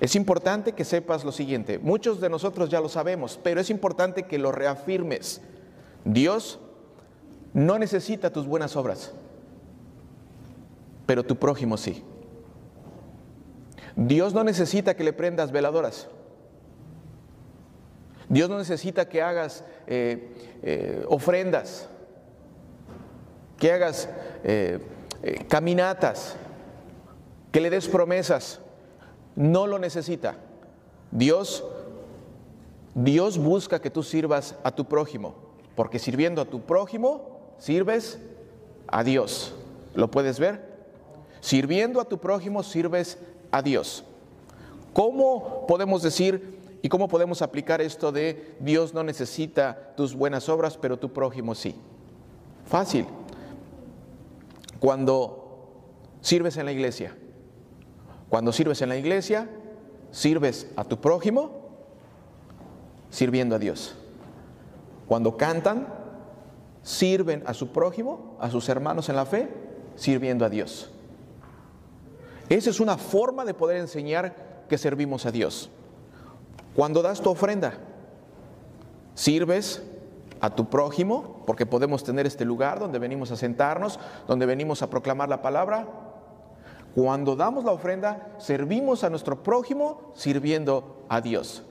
es 0.00 0.16
importante 0.16 0.72
que 0.72 0.84
sepas 0.84 1.24
lo 1.24 1.32
siguiente. 1.32 1.78
Muchos 1.78 2.20
de 2.20 2.30
nosotros 2.30 2.70
ya 2.70 2.80
lo 2.80 2.88
sabemos, 2.88 3.38
pero 3.42 3.60
es 3.60 3.70
importante 3.70 4.24
que 4.24 4.38
lo 4.38 4.50
reafirmes. 4.50 5.42
Dios 6.04 6.58
no 7.52 7.78
necesita 7.78 8.32
tus 8.32 8.46
buenas 8.46 8.74
obras, 8.74 9.12
pero 11.06 11.22
tu 11.22 11.36
prójimo 11.36 11.76
sí. 11.76 12.02
Dios 13.96 14.34
no 14.34 14.44
necesita 14.44 14.94
que 14.94 15.04
le 15.04 15.12
prendas 15.12 15.52
veladoras. 15.52 16.08
Dios 18.28 18.48
no 18.48 18.56
necesita 18.56 19.08
que 19.08 19.20
hagas 19.20 19.62
eh, 19.86 20.34
eh, 20.62 21.04
ofrendas, 21.08 21.88
que 23.58 23.72
hagas 23.72 24.08
eh, 24.42 24.78
caminatas, 25.48 26.36
que 27.50 27.60
le 27.60 27.68
des 27.68 27.88
promesas. 27.88 28.60
No 29.36 29.66
lo 29.66 29.78
necesita. 29.78 30.36
Dios, 31.10 31.64
Dios 32.94 33.36
busca 33.36 33.80
que 33.80 33.90
tú 33.90 34.02
sirvas 34.02 34.54
a 34.64 34.74
tu 34.74 34.86
prójimo, 34.86 35.34
porque 35.74 35.98
sirviendo 35.98 36.40
a 36.40 36.46
tu 36.46 36.62
prójimo, 36.62 37.54
sirves 37.58 38.18
a 38.86 39.04
Dios. 39.04 39.54
¿Lo 39.94 40.10
puedes 40.10 40.38
ver? 40.38 40.72
Sirviendo 41.40 42.00
a 42.00 42.06
tu 42.06 42.18
prójimo, 42.18 42.62
sirves 42.62 43.18
a 43.52 43.62
Dios. 43.62 44.04
¿Cómo 44.92 45.66
podemos 45.68 46.02
decir 46.02 46.58
y 46.82 46.88
cómo 46.88 47.06
podemos 47.06 47.42
aplicar 47.42 47.80
esto 47.80 48.10
de 48.10 48.56
Dios 48.58 48.92
no 48.92 49.04
necesita 49.04 49.94
tus 49.96 50.14
buenas 50.14 50.48
obras, 50.48 50.76
pero 50.76 50.98
tu 50.98 51.12
prójimo 51.12 51.54
sí? 51.54 51.76
Fácil. 52.66 53.06
Cuando 54.80 55.68
sirves 56.20 56.56
en 56.56 56.64
la 56.64 56.72
iglesia, 56.72 57.16
cuando 58.28 58.52
sirves 58.52 58.82
en 58.82 58.88
la 58.88 58.96
iglesia, 58.96 59.48
sirves 60.10 60.66
a 60.74 60.84
tu 60.84 61.00
prójimo 61.00 61.62
sirviendo 63.10 63.54
a 63.54 63.58
Dios. 63.58 63.94
Cuando 65.06 65.36
cantan, 65.36 65.86
sirven 66.82 67.44
a 67.46 67.54
su 67.54 67.68
prójimo, 67.68 68.36
a 68.40 68.50
sus 68.50 68.68
hermanos 68.68 69.08
en 69.08 69.16
la 69.16 69.26
fe, 69.26 69.48
sirviendo 69.94 70.44
a 70.44 70.48
Dios. 70.48 70.91
Esa 72.52 72.68
es 72.68 72.80
una 72.80 72.98
forma 72.98 73.46
de 73.46 73.54
poder 73.54 73.78
enseñar 73.78 74.66
que 74.68 74.76
servimos 74.76 75.24
a 75.24 75.30
Dios. 75.30 75.70
Cuando 76.76 77.00
das 77.00 77.22
tu 77.22 77.30
ofrenda, 77.30 77.78
sirves 79.14 79.82
a 80.38 80.50
tu 80.50 80.68
prójimo, 80.68 81.42
porque 81.46 81.64
podemos 81.64 82.04
tener 82.04 82.26
este 82.26 82.44
lugar 82.44 82.78
donde 82.78 82.98
venimos 82.98 83.30
a 83.30 83.36
sentarnos, 83.36 83.98
donde 84.28 84.44
venimos 84.44 84.82
a 84.82 84.90
proclamar 84.90 85.30
la 85.30 85.40
palabra. 85.40 85.88
Cuando 86.94 87.36
damos 87.36 87.64
la 87.64 87.72
ofrenda, 87.72 88.34
servimos 88.36 89.02
a 89.02 89.08
nuestro 89.08 89.42
prójimo 89.42 90.12
sirviendo 90.14 91.06
a 91.08 91.22
Dios, 91.22 91.62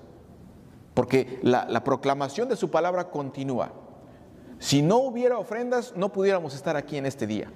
porque 0.96 1.40
la, 1.44 1.66
la 1.66 1.84
proclamación 1.84 2.50
de 2.50 2.56
su 2.56 2.72
palabra 2.72 3.12
continúa. 3.12 3.72
Si 4.58 4.82
no 4.82 4.98
hubiera 4.98 5.38
ofrendas, 5.38 5.94
no 5.96 6.12
pudiéramos 6.12 6.56
estar 6.56 6.76
aquí 6.76 6.98
en 6.98 7.06
este 7.06 7.28
día, 7.28 7.52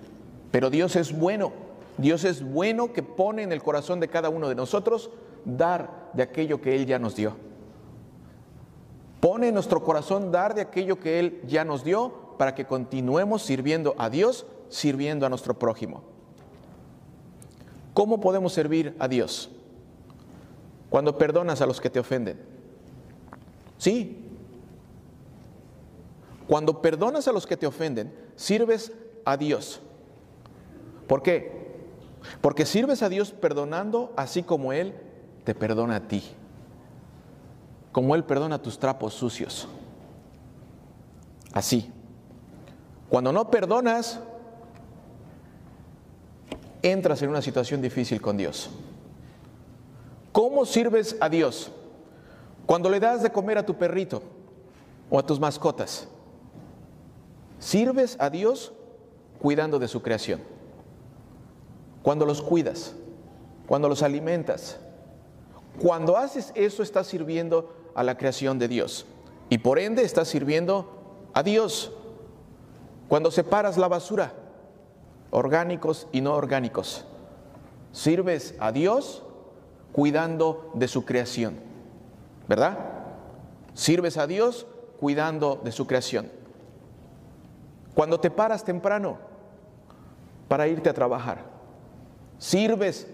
pero 0.52 0.70
Dios 0.70 0.96
es 0.96 1.12
bueno 1.18 1.65
Dios 1.98 2.24
es 2.24 2.44
bueno 2.44 2.92
que 2.92 3.04
pone 3.04 3.44
en 3.44 3.52
el 3.52 3.64
corazón 3.64 4.00
de 4.00 4.10
cada 4.10 4.30
uno 4.30 4.50
de 4.50 4.56
nosotros 4.56 5.10
dar 5.46 6.10
de 6.14 6.24
aquello 6.24 6.60
que 6.62 6.76
Él 6.76 6.86
ya 6.86 7.00
nos 7.00 7.16
dio. 7.16 7.36
Pone 9.22 9.48
en 9.48 9.54
nuestro 9.54 9.84
corazón 9.84 10.32
dar 10.32 10.54
de 10.54 10.62
aquello 10.62 11.00
que 11.00 11.20
Él 11.20 11.42
ya 11.48 11.64
nos 11.64 11.84
dio 11.84 12.36
para 12.38 12.54
que 12.54 12.66
continuemos 12.66 13.42
sirviendo 13.42 13.96
a 13.98 14.10
Dios, 14.10 14.46
sirviendo 14.70 15.26
a 15.26 15.30
nuestro 15.30 15.58
prójimo. 15.58 16.04
¿Cómo 17.94 18.20
podemos 18.20 18.52
servir 18.52 18.96
a 19.00 19.08
Dios? 19.08 19.50
Cuando 20.90 21.18
perdonas 21.18 21.62
a 21.62 21.66
los 21.66 21.80
que 21.80 21.90
te 21.90 22.00
ofenden. 22.00 22.40
Sí. 23.78 24.22
Cuando 26.48 26.82
perdonas 26.82 27.28
a 27.28 27.32
los 27.32 27.48
que 27.48 27.58
te 27.58 27.66
ofenden, 27.66 28.14
sirves 28.36 28.92
a 29.24 29.38
Dios. 29.38 29.82
¿Por 31.08 31.24
qué? 31.24 31.65
Porque 32.42 32.66
sirves 32.66 33.02
a 33.02 33.10
Dios 33.10 33.32
perdonando 33.32 34.14
así 34.16 34.44
como 34.44 34.74
Él 34.74 34.94
te 35.44 35.56
perdona 35.56 35.98
a 35.98 36.08
ti. 36.08 36.24
Como 37.92 38.16
Él 38.16 38.24
perdona 38.24 38.62
tus 38.62 38.78
trapos 38.80 39.14
sucios. 39.14 39.68
Así. 41.54 41.92
Cuando 43.10 43.32
no 43.32 43.50
perdonas, 43.50 44.20
entras 46.82 47.22
en 47.22 47.30
una 47.30 47.42
situación 47.42 47.82
difícil 47.82 48.22
con 48.22 48.38
Dios. 48.38 48.70
¿Cómo 50.32 50.66
sirves 50.66 51.16
a 51.22 51.30
Dios? 51.30 51.72
Cuando 52.66 52.90
le 52.90 53.00
das 53.00 53.24
de 53.24 53.32
comer 53.32 53.58
a 53.58 53.66
tu 53.66 53.76
perrito 53.76 54.22
o 55.10 55.18
a 55.18 55.26
tus 55.26 55.40
mascotas. 55.40 56.08
Sirves 57.60 58.18
a 58.20 58.30
Dios 58.30 58.74
cuidando 59.40 59.80
de 59.80 59.88
su 59.88 60.02
creación 60.02 60.55
cuando 62.06 62.28
los 62.28 62.44
cuidas, 62.44 62.94
cuando 63.66 63.90
los 63.90 64.04
alimentas. 64.04 64.78
Cuando 65.82 66.18
haces 66.18 66.52
eso 66.54 66.84
estás 66.84 67.08
sirviendo 67.08 67.74
a 67.96 68.04
la 68.04 68.16
creación 68.16 68.60
de 68.60 68.68
Dios 68.68 69.08
y 69.50 69.58
por 69.58 69.80
ende 69.80 70.04
estás 70.04 70.28
sirviendo 70.28 71.32
a 71.34 71.42
Dios. 71.42 71.92
Cuando 73.08 73.32
separas 73.32 73.80
la 73.80 73.88
basura, 73.88 74.34
orgánicos 75.32 76.06
y 76.12 76.22
no 76.22 76.36
orgánicos, 76.36 77.06
sirves 77.92 78.54
a 78.60 78.72
Dios 78.72 79.24
cuidando 79.92 80.70
de 80.76 80.88
su 80.88 81.06
creación, 81.06 81.56
¿verdad? 82.48 82.78
Sirves 83.74 84.18
a 84.18 84.28
Dios 84.28 84.68
cuidando 85.00 85.60
de 85.64 85.72
su 85.72 85.88
creación. 85.88 86.30
Cuando 87.96 88.20
te 88.20 88.30
paras 88.30 88.64
temprano 88.64 89.18
para 90.48 90.68
irte 90.68 90.88
a 90.88 90.94
trabajar, 90.94 91.55
Sirves 92.38 93.08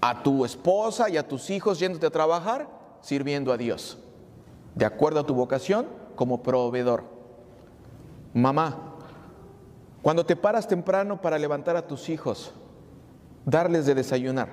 a 0.00 0.22
tu 0.22 0.44
esposa 0.44 1.08
y 1.08 1.16
a 1.16 1.26
tus 1.26 1.50
hijos 1.50 1.78
yéndote 1.78 2.06
a 2.06 2.10
trabajar, 2.10 2.68
sirviendo 3.00 3.52
a 3.52 3.56
Dios, 3.56 3.98
de 4.74 4.84
acuerdo 4.84 5.20
a 5.20 5.26
tu 5.26 5.34
vocación 5.34 5.86
como 6.14 6.42
proveedor. 6.42 7.04
Mamá, 8.34 8.94
cuando 10.02 10.24
te 10.24 10.36
paras 10.36 10.68
temprano 10.68 11.20
para 11.20 11.38
levantar 11.38 11.76
a 11.76 11.86
tus 11.86 12.08
hijos, 12.08 12.52
darles 13.44 13.86
de 13.86 13.94
desayunar 13.94 14.48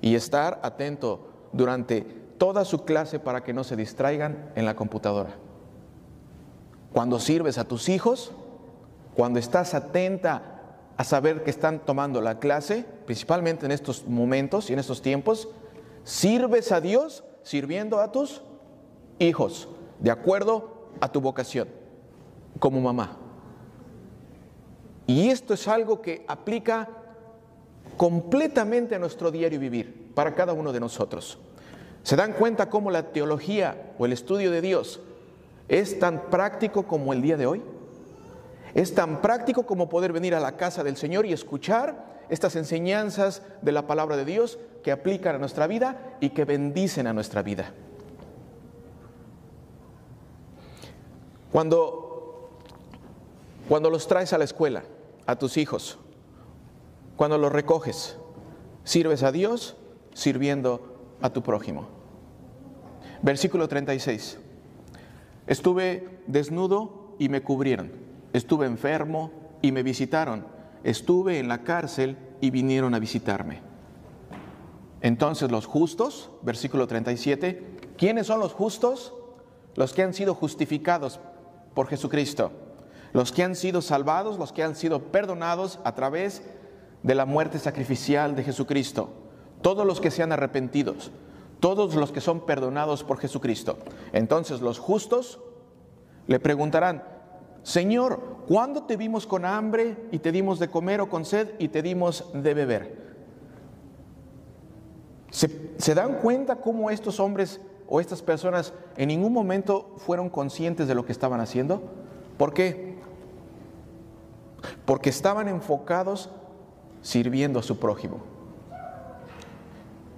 y 0.00 0.14
estar 0.14 0.60
atento 0.62 1.28
durante 1.52 2.02
toda 2.38 2.64
su 2.64 2.84
clase 2.84 3.18
para 3.18 3.42
que 3.42 3.52
no 3.52 3.64
se 3.64 3.76
distraigan 3.76 4.50
en 4.54 4.66
la 4.66 4.76
computadora. 4.76 5.34
Cuando 6.92 7.18
sirves 7.18 7.58
a 7.58 7.64
tus 7.64 7.88
hijos, 7.88 8.32
cuando 9.14 9.38
estás 9.38 9.74
atenta 9.74 10.53
a 10.96 11.04
saber 11.04 11.42
que 11.42 11.50
están 11.50 11.80
tomando 11.80 12.20
la 12.20 12.38
clase, 12.38 12.84
principalmente 13.06 13.66
en 13.66 13.72
estos 13.72 14.06
momentos 14.06 14.70
y 14.70 14.72
en 14.72 14.78
estos 14.78 15.02
tiempos, 15.02 15.48
sirves 16.04 16.70
a 16.72 16.80
Dios 16.80 17.24
sirviendo 17.42 18.00
a 18.00 18.12
tus 18.12 18.42
hijos, 19.18 19.68
de 19.98 20.10
acuerdo 20.10 20.88
a 21.00 21.10
tu 21.10 21.20
vocación, 21.20 21.68
como 22.58 22.80
mamá. 22.80 23.18
Y 25.06 25.28
esto 25.28 25.54
es 25.54 25.68
algo 25.68 26.00
que 26.00 26.24
aplica 26.28 26.88
completamente 27.96 28.94
a 28.94 28.98
nuestro 28.98 29.30
diario 29.30 29.60
vivir, 29.60 30.12
para 30.14 30.34
cada 30.34 30.52
uno 30.52 30.72
de 30.72 30.80
nosotros. 30.80 31.38
¿Se 32.02 32.16
dan 32.16 32.32
cuenta 32.34 32.70
cómo 32.70 32.90
la 32.90 33.10
teología 33.12 33.94
o 33.98 34.06
el 34.06 34.12
estudio 34.12 34.50
de 34.50 34.60
Dios 34.60 35.00
es 35.68 35.98
tan 35.98 36.30
práctico 36.30 36.84
como 36.84 37.12
el 37.12 37.22
día 37.22 37.36
de 37.36 37.46
hoy? 37.46 37.62
Es 38.74 38.92
tan 38.94 39.22
práctico 39.22 39.64
como 39.64 39.88
poder 39.88 40.12
venir 40.12 40.34
a 40.34 40.40
la 40.40 40.56
casa 40.56 40.82
del 40.82 40.96
Señor 40.96 41.26
y 41.26 41.32
escuchar 41.32 42.24
estas 42.28 42.56
enseñanzas 42.56 43.42
de 43.62 43.70
la 43.70 43.86
palabra 43.86 44.16
de 44.16 44.24
Dios 44.24 44.58
que 44.82 44.90
aplican 44.90 45.36
a 45.36 45.38
nuestra 45.38 45.68
vida 45.68 46.16
y 46.20 46.30
que 46.30 46.44
bendicen 46.44 47.06
a 47.06 47.12
nuestra 47.12 47.42
vida. 47.42 47.72
Cuando, 51.52 52.50
cuando 53.68 53.90
los 53.90 54.08
traes 54.08 54.32
a 54.32 54.38
la 54.38 54.44
escuela, 54.44 54.82
a 55.26 55.36
tus 55.36 55.56
hijos, 55.56 55.98
cuando 57.16 57.38
los 57.38 57.52
recoges, 57.52 58.16
sirves 58.82 59.22
a 59.22 59.30
Dios 59.30 59.76
sirviendo 60.14 61.16
a 61.22 61.30
tu 61.30 61.44
prójimo. 61.44 61.86
Versículo 63.22 63.68
36. 63.68 64.38
Estuve 65.46 66.18
desnudo 66.26 67.14
y 67.20 67.28
me 67.28 67.42
cubrieron 67.42 68.03
Estuve 68.34 68.66
enfermo 68.66 69.30
y 69.62 69.72
me 69.72 69.82
visitaron. 69.82 70.44
Estuve 70.82 71.38
en 71.38 71.48
la 71.48 71.62
cárcel 71.62 72.18
y 72.42 72.50
vinieron 72.50 72.94
a 72.94 72.98
visitarme. 72.98 73.62
Entonces 75.00 75.50
los 75.50 75.66
justos, 75.66 76.30
versículo 76.42 76.86
37, 76.86 77.94
¿quiénes 77.96 78.26
son 78.26 78.40
los 78.40 78.52
justos? 78.52 79.14
Los 79.76 79.94
que 79.94 80.02
han 80.02 80.14
sido 80.14 80.34
justificados 80.34 81.20
por 81.74 81.86
Jesucristo, 81.86 82.50
los 83.12 83.32
que 83.32 83.44
han 83.44 83.54
sido 83.54 83.82
salvados, 83.82 84.38
los 84.38 84.52
que 84.52 84.62
han 84.62 84.74
sido 84.74 85.12
perdonados 85.12 85.78
a 85.84 85.94
través 85.94 86.42
de 87.02 87.14
la 87.14 87.26
muerte 87.26 87.58
sacrificial 87.58 88.34
de 88.34 88.44
Jesucristo. 88.44 89.10
todos 89.62 89.86
los 89.86 89.98
que 89.98 90.10
sean 90.10 90.30
arrepentidos, 90.30 91.10
todos 91.58 91.94
los 91.94 92.12
que 92.12 92.20
son 92.20 92.44
perdonados 92.44 93.02
por 93.02 93.18
Jesucristo. 93.18 93.78
Entonces 94.12 94.60
los 94.60 94.78
justos 94.78 95.40
le 96.26 96.38
preguntarán, 96.38 97.13
Señor, 97.64 98.20
¿cuándo 98.46 98.82
te 98.84 98.98
vimos 98.98 99.26
con 99.26 99.46
hambre 99.46 99.96
y 100.12 100.18
te 100.18 100.30
dimos 100.30 100.58
de 100.58 100.68
comer 100.68 101.00
o 101.00 101.08
con 101.08 101.24
sed 101.24 101.54
y 101.58 101.68
te 101.68 101.80
dimos 101.80 102.30
de 102.34 102.54
beber? 102.54 103.04
¿Se, 105.30 105.94
dan 105.94 106.18
cuenta 106.20 106.56
cómo 106.56 106.90
estos 106.90 107.18
hombres 107.18 107.60
o 107.88 108.00
estas 108.00 108.22
personas 108.22 108.74
en 108.96 109.08
ningún 109.08 109.32
momento 109.32 109.94
fueron 109.96 110.28
conscientes 110.28 110.86
de 110.86 110.94
lo 110.94 111.06
que 111.06 111.12
estaban 111.12 111.40
haciendo? 111.40 111.82
¿Por 112.36 112.52
qué? 112.52 112.98
Porque 114.84 115.08
estaban 115.08 115.48
enfocados 115.48 116.28
sirviendo 117.00 117.58
a 117.58 117.62
su 117.62 117.78
prójimo. 117.78 118.18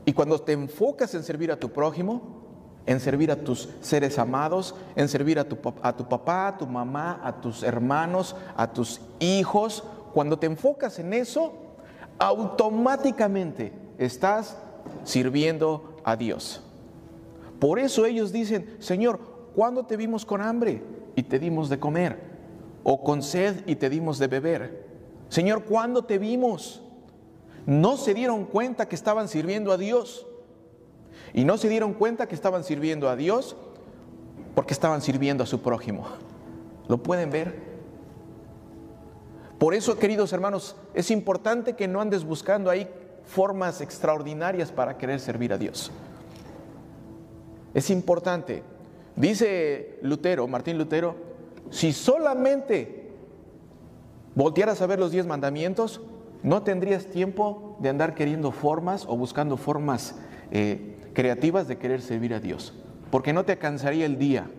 Y 0.05 0.13
cuando 0.13 0.41
te 0.41 0.53
enfocas 0.53 1.15
en 1.15 1.23
servir 1.23 1.53
a 1.53 1.61
tu 1.61 1.71
prójimo, 1.71 2.36
en 2.87 3.01
servir 3.01 3.31
a 3.31 3.37
tus 3.37 3.69
seres 3.81 4.19
amados, 4.19 4.75
en 4.95 5.09
servir 5.09 5.39
a 5.39 5.45
tu, 5.45 5.59
a 5.83 5.97
tu 5.97 6.09
papá, 6.09 6.49
a 6.49 6.59
tu 6.59 6.67
mamá, 6.67 7.21
a 7.23 7.41
tus 7.41 7.63
hermanos, 7.63 8.37
a 8.57 8.73
tus 8.73 9.01
hijos. 9.19 9.85
Cuando 10.15 10.39
te 10.39 10.47
enfocas 10.47 10.99
en 10.99 11.13
eso, 11.13 11.53
automáticamente 12.19 13.73
estás 13.99 14.57
sirviendo 15.05 15.97
a 16.05 16.17
Dios. 16.17 16.63
Por 17.59 17.79
eso 17.79 18.05
ellos 18.05 18.33
dicen, 18.33 18.77
Señor, 18.79 19.19
¿cuándo 19.55 19.85
te 19.85 19.97
vimos 19.97 20.25
con 20.25 20.41
hambre 20.41 20.83
y 21.15 21.23
te 21.23 21.39
dimos 21.39 21.69
de 21.69 21.79
comer? 21.79 22.21
¿O 22.85 23.03
con 23.03 23.23
sed 23.23 23.63
y 23.67 23.77
te 23.77 23.91
dimos 23.91 24.19
de 24.19 24.29
beber? 24.29 24.87
Señor, 25.29 25.65
¿cuándo 25.65 26.05
te 26.05 26.19
vimos? 26.19 26.83
No 27.65 27.97
se 27.97 28.15
dieron 28.15 28.45
cuenta 28.45 28.89
que 28.89 28.95
estaban 28.95 29.29
sirviendo 29.29 29.73
a 29.73 29.77
Dios. 29.77 30.27
Y 31.37 31.45
no 31.45 31.59
se 31.59 31.69
dieron 31.69 31.93
cuenta 31.93 32.27
que 32.27 32.35
estaban 32.35 32.65
sirviendo 32.65 33.11
a 33.11 33.15
Dios 33.15 33.57
porque 34.55 34.73
estaban 34.73 35.03
sirviendo 35.03 35.45
a 35.45 35.47
su 35.47 35.61
prójimo. 35.61 36.07
¿Lo 36.89 36.97
pueden 36.97 37.31
ver? 37.31 37.61
Por 39.59 39.75
eso, 39.75 39.99
queridos 39.99 40.33
hermanos, 40.33 40.77
es 40.95 41.11
importante 41.11 41.75
que 41.75 41.89
no 41.89 42.01
andes 42.01 42.25
buscando 42.25 42.71
ahí 42.71 42.89
formas 43.27 43.83
extraordinarias 43.83 44.73
para 44.73 44.97
querer 44.97 45.21
servir 45.21 45.53
a 45.53 45.59
Dios. 45.59 45.93
Es 47.75 47.91
importante. 47.91 48.63
Dice 49.15 49.99
Lutero, 50.01 50.49
Martín 50.49 50.79
Lutero, 50.79 51.17
si 51.69 51.93
solamente 51.93 53.11
voltearas 54.35 54.81
a 54.81 54.87
ver 54.87 54.99
los 54.99 55.11
diez 55.11 55.27
mandamientos, 55.27 56.01
no 56.43 56.63
tendrías 56.63 57.05
tiempo 57.07 57.77
de 57.81 57.91
andar 57.91 58.15
queriendo 58.15 58.53
formas 58.53 59.05
o 59.07 59.19
buscando 59.19 59.59
formas 59.59 60.15
eh, 60.51 60.96
creativas 61.17 61.67
de 61.67 61.79
querer 61.79 62.03
servir 62.03 62.35
a 62.35 62.41
Dios, 62.41 62.75
porque 63.11 63.33
no 63.33 63.47
te 63.47 63.53
alcanzaría 63.53 64.05
el 64.05 64.19
día, 64.19 64.51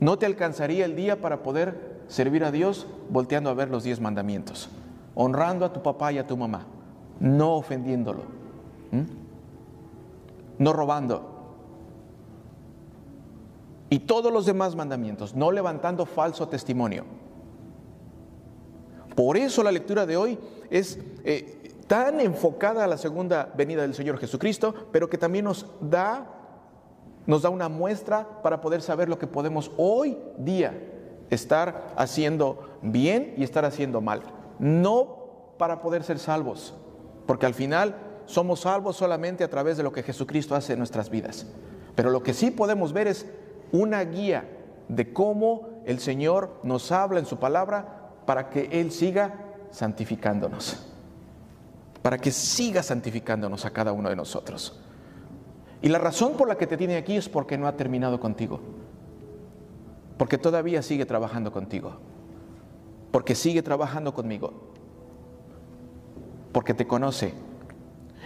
no 0.00 0.18
te 0.18 0.24
alcanzaría 0.24 0.86
el 0.86 0.96
día 0.96 1.20
para 1.20 1.42
poder 1.42 2.00
servir 2.08 2.44
a 2.44 2.50
Dios 2.50 2.86
volteando 3.10 3.50
a 3.50 3.54
ver 3.54 3.68
los 3.68 3.84
diez 3.84 4.00
mandamientos, 4.00 4.70
honrando 5.14 5.66
a 5.66 5.72
tu 5.74 5.82
papá 5.82 6.14
y 6.14 6.18
a 6.18 6.26
tu 6.26 6.38
mamá, 6.38 6.64
no 7.20 7.56
ofendiéndolo, 7.56 8.22
no 10.58 10.72
robando. 10.72 11.30
Y 13.90 13.98
todos 13.98 14.32
los 14.32 14.46
demás 14.46 14.74
mandamientos, 14.74 15.34
no 15.34 15.52
levantando 15.52 16.06
falso 16.06 16.48
testimonio. 16.48 17.04
Por 19.14 19.36
eso 19.36 19.62
la 19.62 19.70
lectura 19.70 20.06
de 20.06 20.16
hoy 20.16 20.38
es 20.70 20.98
eh, 21.22 21.63
tan 21.94 22.20
enfocada 22.20 22.82
a 22.82 22.88
la 22.88 22.98
segunda 22.98 23.52
venida 23.56 23.82
del 23.82 23.94
Señor 23.94 24.18
Jesucristo, 24.18 24.74
pero 24.90 25.08
que 25.08 25.16
también 25.16 25.44
nos 25.44 25.64
da, 25.80 26.26
nos 27.24 27.42
da 27.42 27.50
una 27.50 27.68
muestra 27.68 28.42
para 28.42 28.60
poder 28.60 28.82
saber 28.82 29.08
lo 29.08 29.16
que 29.16 29.28
podemos 29.28 29.70
hoy 29.76 30.18
día 30.36 30.74
estar 31.30 31.94
haciendo 31.96 32.78
bien 32.82 33.34
y 33.36 33.44
estar 33.44 33.64
haciendo 33.64 34.00
mal. 34.00 34.24
No 34.58 35.54
para 35.56 35.80
poder 35.82 36.02
ser 36.02 36.18
salvos, 36.18 36.74
porque 37.28 37.46
al 37.46 37.54
final 37.54 37.94
somos 38.26 38.62
salvos 38.62 38.96
solamente 38.96 39.44
a 39.44 39.50
través 39.50 39.76
de 39.76 39.84
lo 39.84 39.92
que 39.92 40.02
Jesucristo 40.02 40.56
hace 40.56 40.72
en 40.72 40.80
nuestras 40.80 41.10
vidas. 41.10 41.46
Pero 41.94 42.10
lo 42.10 42.24
que 42.24 42.34
sí 42.34 42.50
podemos 42.50 42.92
ver 42.92 43.06
es 43.06 43.24
una 43.70 44.02
guía 44.02 44.48
de 44.88 45.12
cómo 45.12 45.68
el 45.86 46.00
Señor 46.00 46.58
nos 46.64 46.90
habla 46.90 47.20
en 47.20 47.26
su 47.26 47.36
palabra 47.36 48.10
para 48.26 48.50
que 48.50 48.68
Él 48.72 48.90
siga 48.90 49.54
santificándonos 49.70 50.90
para 52.04 52.18
que 52.18 52.30
siga 52.30 52.82
santificándonos 52.82 53.64
a 53.64 53.70
cada 53.70 53.92
uno 53.92 54.10
de 54.10 54.16
nosotros. 54.16 54.78
Y 55.80 55.88
la 55.88 55.98
razón 55.98 56.36
por 56.36 56.46
la 56.46 56.58
que 56.58 56.66
te 56.66 56.76
tiene 56.76 56.98
aquí 56.98 57.16
es 57.16 57.30
porque 57.30 57.56
no 57.56 57.66
ha 57.66 57.78
terminado 57.78 58.20
contigo, 58.20 58.60
porque 60.18 60.36
todavía 60.36 60.82
sigue 60.82 61.06
trabajando 61.06 61.50
contigo, 61.50 61.96
porque 63.10 63.34
sigue 63.34 63.62
trabajando 63.62 64.12
conmigo, 64.12 64.52
porque 66.52 66.74
te 66.74 66.86
conoce. 66.86 67.32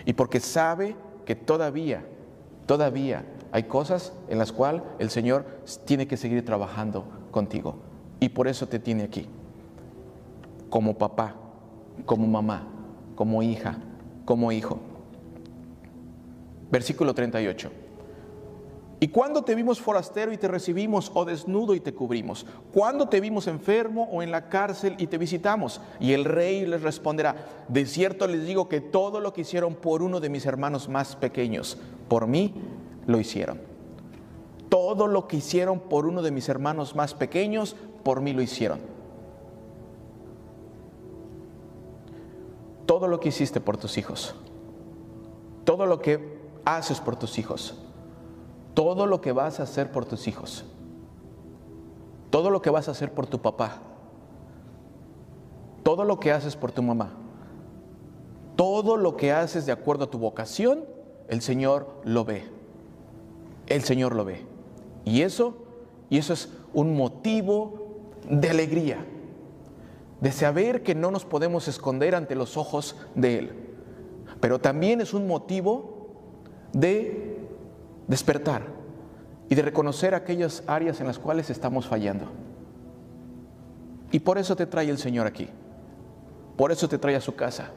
Y 0.04 0.14
porque 0.14 0.40
sabe 0.40 0.96
que 1.24 1.36
todavía, 1.36 2.04
todavía 2.66 3.26
hay 3.52 3.62
cosas 3.62 4.12
en 4.28 4.38
las 4.38 4.50
cuales 4.50 4.82
el 4.98 5.10
Señor 5.10 5.46
tiene 5.84 6.08
que 6.08 6.16
seguir 6.16 6.44
trabajando 6.44 7.04
contigo. 7.30 7.76
Y 8.18 8.30
por 8.30 8.48
eso 8.48 8.66
te 8.66 8.80
tiene 8.80 9.04
aquí, 9.04 9.28
como 10.68 10.98
papá, 10.98 11.36
como 12.04 12.26
mamá, 12.26 12.74
como 13.18 13.42
hija, 13.42 13.74
como 14.24 14.52
hijo. 14.52 14.78
Versículo 16.70 17.14
38. 17.14 17.68
¿Y 19.00 19.08
cuando 19.08 19.42
te 19.42 19.56
vimos 19.56 19.80
forastero 19.80 20.32
y 20.32 20.36
te 20.36 20.46
recibimos, 20.46 21.10
o 21.12 21.24
desnudo 21.24 21.74
y 21.74 21.80
te 21.80 21.92
cubrimos? 21.92 22.46
¿Cuándo 22.72 23.08
te 23.08 23.18
vimos 23.20 23.48
enfermo 23.48 24.08
o 24.12 24.22
en 24.22 24.30
la 24.30 24.48
cárcel 24.48 24.94
y 24.98 25.08
te 25.08 25.18
visitamos? 25.18 25.80
Y 25.98 26.12
el 26.12 26.24
rey 26.24 26.64
les 26.64 26.82
responderá, 26.82 27.34
de 27.66 27.86
cierto 27.86 28.28
les 28.28 28.46
digo 28.46 28.68
que 28.68 28.80
todo 28.80 29.18
lo 29.18 29.32
que 29.32 29.40
hicieron 29.40 29.74
por 29.74 30.02
uno 30.02 30.20
de 30.20 30.28
mis 30.28 30.46
hermanos 30.46 30.88
más 30.88 31.16
pequeños, 31.16 31.76
por 32.06 32.28
mí 32.28 32.54
lo 33.08 33.18
hicieron. 33.18 33.60
Todo 34.68 35.08
lo 35.08 35.26
que 35.26 35.38
hicieron 35.38 35.80
por 35.80 36.06
uno 36.06 36.22
de 36.22 36.30
mis 36.30 36.48
hermanos 36.48 36.94
más 36.94 37.14
pequeños, 37.14 37.74
por 38.04 38.20
mí 38.20 38.32
lo 38.32 38.42
hicieron. 38.42 38.97
Todo 42.98 43.06
lo 43.06 43.20
que 43.20 43.28
hiciste 43.28 43.60
por 43.60 43.76
tus 43.76 43.96
hijos, 43.96 44.34
todo 45.62 45.86
lo 45.86 46.00
que 46.00 46.36
haces 46.64 46.98
por 46.98 47.14
tus 47.14 47.38
hijos, 47.38 47.76
todo 48.74 49.06
lo 49.06 49.20
que 49.20 49.30
vas 49.30 49.60
a 49.60 49.62
hacer 49.62 49.92
por 49.92 50.04
tus 50.04 50.26
hijos, 50.26 50.64
todo 52.30 52.50
lo 52.50 52.60
que 52.60 52.70
vas 52.70 52.88
a 52.88 52.90
hacer 52.90 53.14
por 53.14 53.28
tu 53.28 53.40
papá, 53.40 53.82
todo 55.84 56.02
lo 56.02 56.18
que 56.18 56.32
haces 56.32 56.56
por 56.56 56.72
tu 56.72 56.82
mamá, 56.82 57.10
todo 58.56 58.96
lo 58.96 59.16
que 59.16 59.30
haces 59.30 59.64
de 59.64 59.70
acuerdo 59.70 60.06
a 60.06 60.10
tu 60.10 60.18
vocación, 60.18 60.84
el 61.28 61.40
Señor 61.40 62.00
lo 62.02 62.24
ve. 62.24 62.48
El 63.68 63.84
Señor 63.84 64.16
lo 64.16 64.24
ve. 64.24 64.44
Y 65.04 65.22
eso, 65.22 65.54
y 66.10 66.18
eso 66.18 66.32
es 66.32 66.48
un 66.74 66.96
motivo 66.96 68.00
de 68.28 68.50
alegría 68.50 69.06
de 70.20 70.32
saber 70.32 70.82
que 70.82 70.94
no 70.94 71.10
nos 71.10 71.24
podemos 71.24 71.68
esconder 71.68 72.14
ante 72.14 72.34
los 72.34 72.56
ojos 72.56 72.96
de 73.14 73.38
Él. 73.38 73.52
Pero 74.40 74.58
también 74.58 75.00
es 75.00 75.14
un 75.14 75.26
motivo 75.26 76.08
de 76.72 77.38
despertar 78.06 78.62
y 79.48 79.54
de 79.54 79.62
reconocer 79.62 80.14
aquellas 80.14 80.62
áreas 80.66 81.00
en 81.00 81.06
las 81.06 81.18
cuales 81.18 81.50
estamos 81.50 81.86
fallando. 81.86 82.26
Y 84.10 84.20
por 84.20 84.38
eso 84.38 84.56
te 84.56 84.66
trae 84.66 84.88
el 84.90 84.98
Señor 84.98 85.26
aquí. 85.26 85.48
Por 86.56 86.72
eso 86.72 86.88
te 86.88 86.98
trae 86.98 87.16
a 87.16 87.20
su 87.20 87.34
casa. 87.34 87.70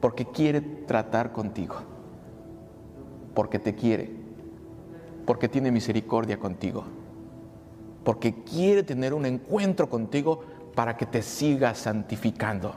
Porque 0.00 0.26
quiere 0.26 0.60
tratar 0.60 1.32
contigo. 1.32 1.76
Porque 3.34 3.58
te 3.58 3.74
quiere. 3.74 4.10
Porque 5.26 5.48
tiene 5.48 5.70
misericordia 5.70 6.38
contigo. 6.38 6.84
Porque 8.04 8.42
quiere 8.42 8.82
tener 8.82 9.14
un 9.14 9.26
encuentro 9.26 9.88
contigo 9.88 10.40
para 10.80 10.96
que 10.96 11.04
te 11.04 11.20
siga 11.20 11.74
santificando. 11.74 12.72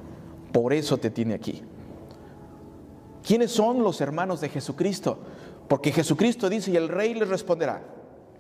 Por 0.52 0.74
eso 0.74 0.98
te 0.98 1.10
tiene 1.10 1.36
aquí. 1.36 1.63
¿Quiénes 3.26 3.50
son 3.50 3.82
los 3.82 4.02
hermanos 4.02 4.42
de 4.42 4.50
Jesucristo? 4.50 5.20
Porque 5.70 5.94
Jesucristo 5.94 6.50
dice 6.50 6.72
y 6.72 6.76
el 6.76 6.89
rey 6.89 7.13
les 7.13 7.30
responderá. 7.30 7.82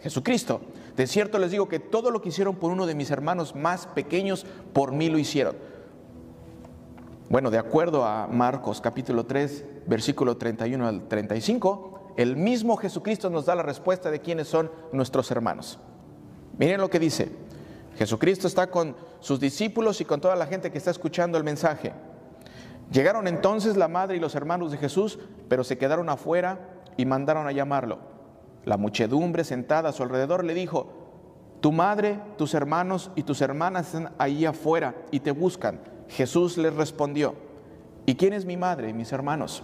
Jesucristo, 0.01 0.59
de 0.97 1.07
cierto 1.07 1.39
les 1.39 1.51
digo 1.51 1.69
que 1.69 1.79
todo 1.79 2.11
lo 2.11 2.21
que 2.21 2.27
hicieron 2.27 2.57
por 2.57 2.73
uno 2.73 2.85
de 2.85 2.93
mis 2.93 3.09
hermanos 3.09 3.55
más 3.55 3.87
pequeños, 3.87 4.45
por 4.73 4.91
mí 4.91 5.07
lo 5.07 5.17
hicieron. 5.17 5.55
Bueno, 7.29 7.49
de 7.49 7.57
acuerdo 7.57 8.03
a 8.03 8.27
Marcos 8.27 8.81
capítulo 8.81 9.25
3, 9.25 9.65
versículo 9.87 10.35
31 10.35 10.85
al 10.85 11.07
35, 11.07 12.15
el 12.17 12.35
mismo 12.35 12.75
Jesucristo 12.75 13.29
nos 13.29 13.45
da 13.45 13.55
la 13.55 13.63
respuesta 13.63 14.11
de 14.11 14.19
quiénes 14.19 14.49
son 14.49 14.69
nuestros 14.91 15.31
hermanos. 15.31 15.79
Miren 16.57 16.81
lo 16.81 16.89
que 16.89 16.99
dice. 16.99 17.31
Jesucristo 17.97 18.47
está 18.47 18.69
con 18.69 18.95
sus 19.23 19.39
discípulos 19.39 20.01
y 20.01 20.05
con 20.05 20.19
toda 20.19 20.35
la 20.35 20.45
gente 20.45 20.69
que 20.69 20.77
está 20.77 20.91
escuchando 20.91 21.37
el 21.37 21.45
mensaje. 21.45 21.93
Llegaron 22.91 23.25
entonces 23.25 23.77
la 23.77 23.87
madre 23.87 24.17
y 24.17 24.19
los 24.19 24.35
hermanos 24.35 24.69
de 24.69 24.77
Jesús, 24.77 25.17
pero 25.47 25.63
se 25.63 25.77
quedaron 25.77 26.09
afuera 26.09 26.59
y 26.97 27.05
mandaron 27.05 27.47
a 27.47 27.53
llamarlo. 27.53 27.99
La 28.65 28.75
muchedumbre 28.75 29.45
sentada 29.45 29.89
a 29.89 29.93
su 29.93 30.03
alrededor 30.03 30.43
le 30.43 30.53
dijo, 30.53 30.91
tu 31.61 31.71
madre, 31.71 32.19
tus 32.37 32.53
hermanos 32.53 33.11
y 33.15 33.23
tus 33.23 33.39
hermanas 33.39 33.87
están 33.87 34.13
ahí 34.17 34.45
afuera 34.45 34.93
y 35.09 35.21
te 35.21 35.31
buscan. 35.31 35.79
Jesús 36.09 36.57
les 36.57 36.75
respondió, 36.75 37.35
¿y 38.05 38.15
quién 38.15 38.33
es 38.33 38.43
mi 38.43 38.57
madre 38.57 38.89
y 38.89 38.93
mis 38.93 39.13
hermanos? 39.13 39.63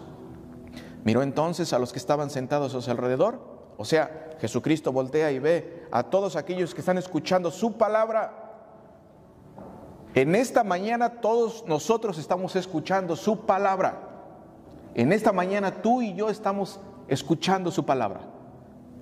Miró 1.04 1.22
entonces 1.22 1.74
a 1.74 1.80
los 1.80 1.92
que 1.92 2.00
estaban 2.00 2.30
sentados 2.30 2.76
a 2.76 2.82
su 2.82 2.90
alrededor, 2.90 3.42
o 3.76 3.84
sea, 3.84 4.30
Jesucristo 4.40 4.94
voltea 4.94 5.34
y 5.34 5.40
ve 5.40 5.86
a 5.92 6.04
todos 6.04 6.38
aquellos 6.38 6.74
que 6.74 6.80
están 6.80 6.98
escuchando 6.98 7.52
su 7.52 7.74
palabra. 7.74 8.39
En 10.16 10.36
esta 10.36 10.64
mañana 10.64 11.22
todos 11.22 11.66
nosotros 11.68 12.18
estamos 12.18 12.56
escuchando 12.56 13.16
su 13.16 13.46
palabra. 13.46 14.00
En 14.96 15.14
esta 15.14 15.32
mañana 15.32 15.82
tú 15.82 16.02
y 16.02 16.16
yo 16.16 16.30
estamos 16.30 16.80
escuchando 17.08 17.72
su 17.72 17.86
palabra. 17.86 18.22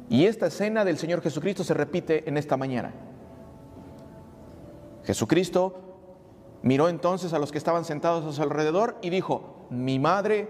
Y 0.10 0.26
esta 0.26 0.48
escena 0.48 0.86
del 0.86 0.98
Señor 0.98 1.22
Jesucristo 1.22 1.64
se 1.64 1.74
repite 1.74 2.28
en 2.28 2.38
esta 2.38 2.58
mañana. 2.58 2.94
Jesucristo 5.04 5.80
miró 6.62 6.90
entonces 6.90 7.34
a 7.34 7.40
los 7.40 7.52
que 7.52 7.58
estaban 7.58 7.86
sentados 7.86 8.26
a 8.26 8.34
su 8.34 8.42
alrededor 8.42 8.98
y 9.02 9.10
dijo, 9.10 9.66
mi 9.70 10.00
madre 10.00 10.50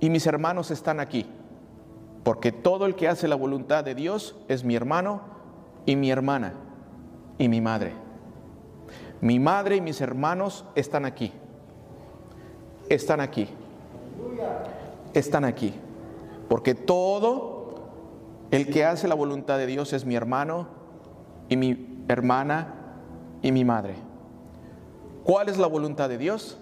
y 0.00 0.10
mis 0.10 0.26
hermanos 0.26 0.70
están 0.70 1.00
aquí, 1.00 1.26
porque 2.22 2.52
todo 2.52 2.86
el 2.86 2.94
que 2.94 3.08
hace 3.08 3.28
la 3.28 3.36
voluntad 3.36 3.84
de 3.84 3.94
Dios 3.94 4.36
es 4.48 4.64
mi 4.64 4.74
hermano 4.74 5.20
y 5.84 5.96
mi 5.96 6.10
hermana 6.10 6.54
y 7.38 7.48
mi 7.48 7.60
madre. 7.60 8.05
Mi 9.20 9.38
madre 9.38 9.76
y 9.76 9.80
mis 9.80 10.00
hermanos 10.00 10.64
están 10.74 11.04
aquí. 11.04 11.32
Están 12.88 13.20
aquí. 13.20 13.48
Están 15.14 15.44
aquí. 15.44 15.74
Porque 16.48 16.74
todo 16.74 17.56
el 18.50 18.70
que 18.70 18.84
hace 18.84 19.08
la 19.08 19.14
voluntad 19.14 19.58
de 19.58 19.66
Dios 19.66 19.92
es 19.92 20.04
mi 20.04 20.14
hermano 20.14 20.68
y 21.48 21.56
mi 21.56 22.04
hermana 22.08 22.74
y 23.42 23.52
mi 23.52 23.64
madre. 23.64 23.94
¿Cuál 25.24 25.48
es 25.48 25.58
la 25.58 25.66
voluntad 25.66 26.08
de 26.08 26.18
Dios? 26.18 26.58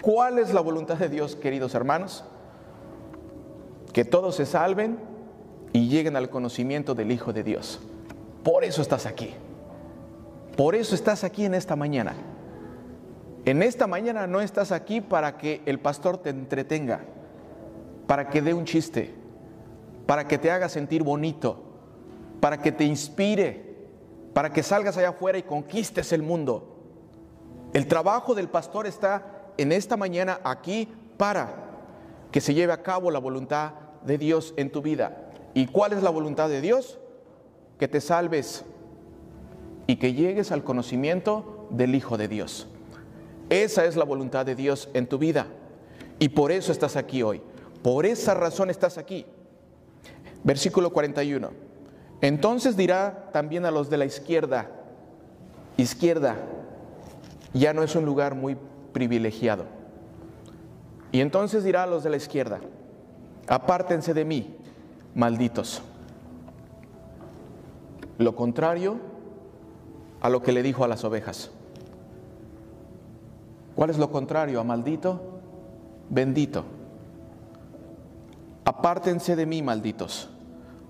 ¿Cuál 0.00 0.38
es 0.38 0.52
la 0.52 0.60
voluntad 0.60 0.96
de 0.96 1.08
Dios, 1.08 1.34
queridos 1.34 1.74
hermanos? 1.74 2.24
Que 3.92 4.04
todos 4.04 4.36
se 4.36 4.46
salven 4.46 4.98
y 5.72 5.88
lleguen 5.88 6.14
al 6.14 6.30
conocimiento 6.30 6.94
del 6.94 7.10
Hijo 7.10 7.32
de 7.32 7.42
Dios. 7.42 7.80
Por 8.44 8.64
eso 8.64 8.82
estás 8.82 9.06
aquí. 9.06 9.34
Por 10.56 10.74
eso 10.74 10.94
estás 10.94 11.24
aquí 11.24 11.44
en 11.44 11.54
esta 11.54 11.74
mañana. 11.74 12.14
En 13.44 13.62
esta 13.62 13.86
mañana 13.86 14.26
no 14.26 14.40
estás 14.40 14.72
aquí 14.72 15.00
para 15.00 15.36
que 15.36 15.62
el 15.66 15.78
pastor 15.80 16.18
te 16.18 16.30
entretenga, 16.30 17.00
para 18.06 18.28
que 18.28 18.40
dé 18.40 18.54
un 18.54 18.64
chiste, 18.64 19.14
para 20.06 20.26
que 20.26 20.38
te 20.38 20.50
haga 20.50 20.68
sentir 20.68 21.02
bonito, 21.02 21.62
para 22.40 22.58
que 22.62 22.72
te 22.72 22.84
inspire, 22.84 23.74
para 24.32 24.52
que 24.52 24.62
salgas 24.62 24.96
allá 24.96 25.10
afuera 25.10 25.38
y 25.38 25.42
conquistes 25.42 26.12
el 26.12 26.22
mundo. 26.22 26.76
El 27.72 27.86
trabajo 27.86 28.34
del 28.34 28.48
pastor 28.48 28.86
está 28.86 29.50
en 29.58 29.72
esta 29.72 29.96
mañana 29.96 30.40
aquí 30.44 30.88
para 31.16 31.54
que 32.30 32.40
se 32.40 32.54
lleve 32.54 32.72
a 32.72 32.82
cabo 32.82 33.10
la 33.10 33.18
voluntad 33.18 33.72
de 34.04 34.18
Dios 34.18 34.54
en 34.56 34.70
tu 34.70 34.82
vida. 34.82 35.30
¿Y 35.52 35.66
cuál 35.66 35.92
es 35.92 36.02
la 36.02 36.10
voluntad 36.10 36.48
de 36.48 36.60
Dios? 36.60 36.98
Que 37.78 37.88
te 37.88 38.00
salves 38.00 38.64
y 39.86 39.96
que 39.96 40.14
llegues 40.14 40.52
al 40.52 40.64
conocimiento 40.64 41.66
del 41.70 41.94
Hijo 41.94 42.16
de 42.16 42.28
Dios. 42.28 42.66
Esa 43.50 43.84
es 43.84 43.96
la 43.96 44.04
voluntad 44.04 44.46
de 44.46 44.54
Dios 44.54 44.88
en 44.94 45.06
tu 45.06 45.18
vida. 45.18 45.46
Y 46.18 46.30
por 46.30 46.52
eso 46.52 46.72
estás 46.72 46.96
aquí 46.96 47.22
hoy. 47.22 47.42
Por 47.82 48.06
esa 48.06 48.34
razón 48.34 48.70
estás 48.70 48.96
aquí. 48.96 49.26
Versículo 50.42 50.92
41. 50.92 51.50
Entonces 52.20 52.76
dirá 52.76 53.30
también 53.32 53.66
a 53.66 53.70
los 53.70 53.90
de 53.90 53.98
la 53.98 54.06
izquierda, 54.06 54.70
izquierda, 55.76 56.36
ya 57.52 57.74
no 57.74 57.82
es 57.82 57.94
un 57.94 58.06
lugar 58.06 58.34
muy 58.34 58.56
privilegiado. 58.92 59.66
Y 61.12 61.20
entonces 61.20 61.64
dirá 61.64 61.82
a 61.82 61.86
los 61.86 62.02
de 62.02 62.10
la 62.10 62.16
izquierda, 62.16 62.60
apártense 63.46 64.14
de 64.14 64.24
mí, 64.24 64.56
malditos. 65.14 65.82
Lo 68.16 68.34
contrario 68.34 68.98
a 70.24 70.30
lo 70.30 70.42
que 70.42 70.52
le 70.52 70.62
dijo 70.62 70.82
a 70.82 70.88
las 70.88 71.04
ovejas. 71.04 71.50
¿Cuál 73.74 73.90
es 73.90 73.98
lo 73.98 74.10
contrario 74.10 74.58
a 74.58 74.64
maldito? 74.64 75.20
Bendito. 76.08 76.64
Apártense 78.64 79.36
de 79.36 79.44
mí, 79.44 79.60
malditos. 79.60 80.30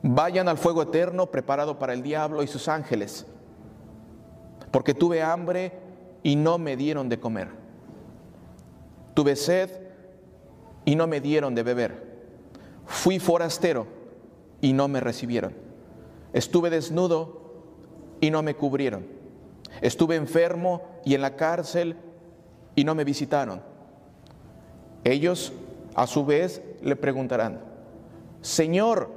Vayan 0.04 0.46
al 0.46 0.56
fuego 0.56 0.82
eterno 0.82 1.26
preparado 1.32 1.80
para 1.80 1.94
el 1.94 2.04
diablo 2.04 2.44
y 2.44 2.46
sus 2.46 2.68
ángeles, 2.68 3.26
porque 4.70 4.94
tuve 4.94 5.20
hambre 5.20 5.80
y 6.22 6.36
no 6.36 6.56
me 6.58 6.76
dieron 6.76 7.08
de 7.08 7.18
comer. 7.18 7.48
Tuve 9.14 9.34
sed 9.34 9.68
y 10.84 10.94
no 10.94 11.08
me 11.08 11.20
dieron 11.20 11.56
de 11.56 11.64
beber. 11.64 12.20
Fui 12.86 13.18
forastero 13.18 13.88
y 14.60 14.72
no 14.74 14.86
me 14.86 15.00
recibieron. 15.00 15.54
Estuve 16.32 16.70
desnudo 16.70 17.40
y 18.20 18.30
no 18.30 18.40
me 18.40 18.54
cubrieron. 18.54 19.23
Estuve 19.80 20.16
enfermo 20.16 20.82
y 21.04 21.14
en 21.14 21.22
la 21.22 21.36
cárcel 21.36 21.96
y 22.74 22.84
no 22.84 22.94
me 22.94 23.04
visitaron. 23.04 23.62
Ellos 25.04 25.52
a 25.94 26.06
su 26.06 26.24
vez 26.24 26.62
le 26.82 26.96
preguntarán, 26.96 27.60
Señor, 28.40 29.10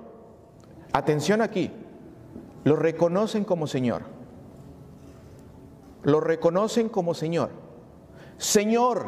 atención 0.91 1.41
aquí, 1.41 1.71
lo 2.63 2.75
reconocen 2.75 3.43
como 3.43 3.67
Señor 3.67 4.17
lo 6.07 6.21
reconocen 6.21 6.87
como 6.87 7.13
Señor. 7.13 7.49
Señor. 8.37 9.05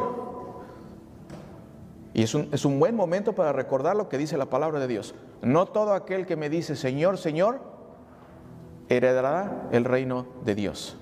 Y 2.14 2.24
es 2.24 2.36
un, 2.36 2.50
es 2.52 2.66
un, 2.66 2.78
buen 2.78 2.94
momento 2.94 3.34
para 3.34 3.54
recordar 3.54 3.96
lo 3.96 4.10
que 4.10 4.18
dice 4.18 4.38
la 4.38 4.48
palabra 4.48 4.82
de 4.82 4.88
Dios. 4.88 5.16
No 5.42 5.66
todo 5.68 5.94
aquel 5.94 6.26
que 6.26 6.36
me 6.36 6.50
dice 6.50 6.76
Señor, 6.76 7.18
Señor, 7.18 7.62
heredará 8.90 9.70
el 9.72 9.86
reino 9.86 10.26
de 10.44 10.56
Dios. 10.56 10.98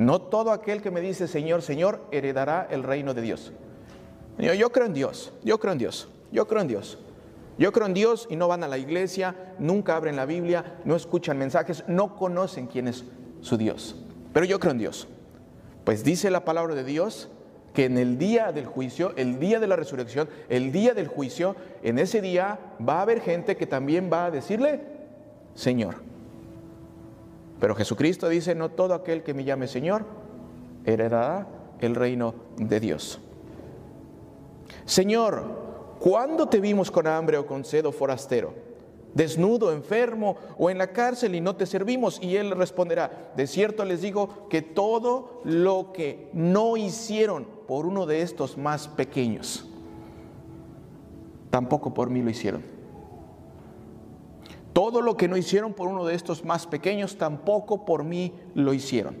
No 0.00 0.18
todo 0.18 0.50
aquel 0.50 0.80
que 0.80 0.90
me 0.90 1.02
dice 1.02 1.28
Señor, 1.28 1.60
Señor, 1.60 2.00
heredará 2.10 2.66
el 2.70 2.84
reino 2.84 3.12
de 3.12 3.20
Dios. 3.20 3.52
Yo, 4.38 4.72
creo 4.72 4.86
en 4.86 4.94
Dios, 4.94 5.30
yo 5.44 5.60
creo 5.60 5.72
en 5.72 5.78
Dios, 5.78 6.08
yo 6.32 6.48
creo 6.48 6.62
en 6.62 6.68
Dios. 6.68 6.98
Yo 7.58 7.70
creo 7.70 7.86
en 7.86 7.92
Dios 7.92 8.26
y 8.30 8.36
no 8.36 8.48
van 8.48 8.64
a 8.64 8.68
la 8.68 8.78
iglesia, 8.78 9.36
nunca 9.58 9.96
abren 9.96 10.16
la 10.16 10.24
Biblia, 10.24 10.80
no 10.86 10.96
escuchan 10.96 11.36
mensajes, 11.36 11.84
no 11.86 12.16
conocen 12.16 12.66
quién 12.66 12.88
es 12.88 13.04
su 13.42 13.58
Dios. 13.58 13.94
Pero 14.32 14.46
yo 14.46 14.58
creo 14.58 14.72
en 14.72 14.78
Dios. 14.78 15.06
Pues 15.84 16.02
dice 16.02 16.30
la 16.30 16.46
palabra 16.46 16.74
de 16.74 16.84
Dios 16.84 17.28
que 17.74 17.84
en 17.84 17.98
el 17.98 18.16
día 18.16 18.52
del 18.52 18.64
juicio, 18.64 19.12
el 19.16 19.38
día 19.38 19.60
de 19.60 19.66
la 19.66 19.76
resurrección, 19.76 20.30
el 20.48 20.72
día 20.72 20.94
del 20.94 21.08
juicio, 21.08 21.56
en 21.82 21.98
ese 21.98 22.22
día 22.22 22.58
va 22.80 23.00
a 23.00 23.02
haber 23.02 23.20
gente 23.20 23.58
que 23.58 23.66
también 23.66 24.08
va 24.10 24.24
a 24.24 24.30
decirle, 24.30 24.80
Señor. 25.54 26.09
Pero 27.60 27.74
Jesucristo 27.74 28.28
dice, 28.28 28.54
no 28.54 28.70
todo 28.70 28.94
aquel 28.94 29.22
que 29.22 29.34
me 29.34 29.44
llame 29.44 29.68
Señor 29.68 30.04
heredará 30.84 31.46
el 31.80 31.94
reino 31.94 32.34
de 32.56 32.80
Dios. 32.80 33.20
Señor, 34.84 35.96
¿cuándo 36.00 36.48
te 36.48 36.58
vimos 36.58 36.90
con 36.90 37.06
hambre 37.06 37.36
o 37.36 37.46
con 37.46 37.64
sed 37.64 37.86
o 37.86 37.92
forastero? 37.92 38.70
desnudo, 39.14 39.72
enfermo 39.72 40.36
o 40.58 40.70
en 40.70 40.78
la 40.78 40.92
cárcel 40.92 41.34
y 41.34 41.40
no 41.40 41.56
te 41.56 41.66
servimos? 41.66 42.20
Y 42.22 42.36
él 42.36 42.52
responderá, 42.52 43.32
de 43.36 43.46
cierto 43.46 43.84
les 43.84 44.02
digo 44.02 44.48
que 44.48 44.62
todo 44.62 45.40
lo 45.44 45.92
que 45.92 46.30
no 46.32 46.76
hicieron 46.76 47.46
por 47.66 47.86
uno 47.86 48.06
de 48.06 48.22
estos 48.22 48.56
más 48.56 48.88
pequeños, 48.88 49.68
tampoco 51.50 51.92
por 51.94 52.10
mí 52.10 52.22
lo 52.22 52.30
hicieron. 52.30 52.79
Todo 54.72 55.02
lo 55.02 55.16
que 55.16 55.28
no 55.28 55.36
hicieron 55.36 55.72
por 55.72 55.88
uno 55.88 56.04
de 56.04 56.14
estos 56.14 56.44
más 56.44 56.66
pequeños, 56.66 57.16
tampoco 57.18 57.84
por 57.84 58.04
mí 58.04 58.32
lo 58.54 58.72
hicieron. 58.72 59.16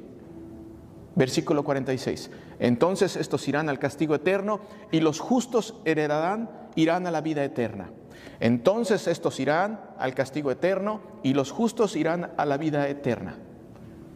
Versículo 1.16 1.64
46. 1.64 2.30
Entonces 2.60 3.16
estos 3.16 3.46
irán 3.48 3.68
al 3.68 3.78
castigo 3.78 4.14
eterno 4.14 4.60
y 4.92 5.00
los 5.00 5.18
justos 5.18 5.74
heredarán, 5.84 6.50
irán 6.76 7.06
a 7.06 7.10
la 7.10 7.20
vida 7.20 7.42
eterna. 7.44 7.90
Entonces 8.38 9.06
estos 9.06 9.40
irán 9.40 9.80
al 9.98 10.14
castigo 10.14 10.50
eterno 10.50 11.00
y 11.22 11.34
los 11.34 11.50
justos 11.50 11.96
irán 11.96 12.32
a 12.36 12.46
la 12.46 12.56
vida 12.56 12.88
eterna. 12.88 13.36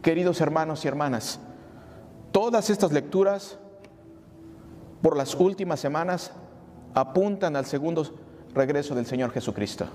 Queridos 0.01 0.39
hermanos 0.41 0.85
y 0.85 0.87
hermanas, 0.87 1.39
todas 2.31 2.69
estas 2.69 2.91
lecturas 2.91 3.59
por 5.01 5.17
las 5.17 5.35
últimas 5.35 5.79
semanas 5.79 6.31
apuntan 6.93 7.55
al 7.55 7.65
segundo 7.65 8.15
regreso 8.53 8.95
del 8.95 9.05
Señor 9.05 9.31
Jesucristo. 9.31 9.87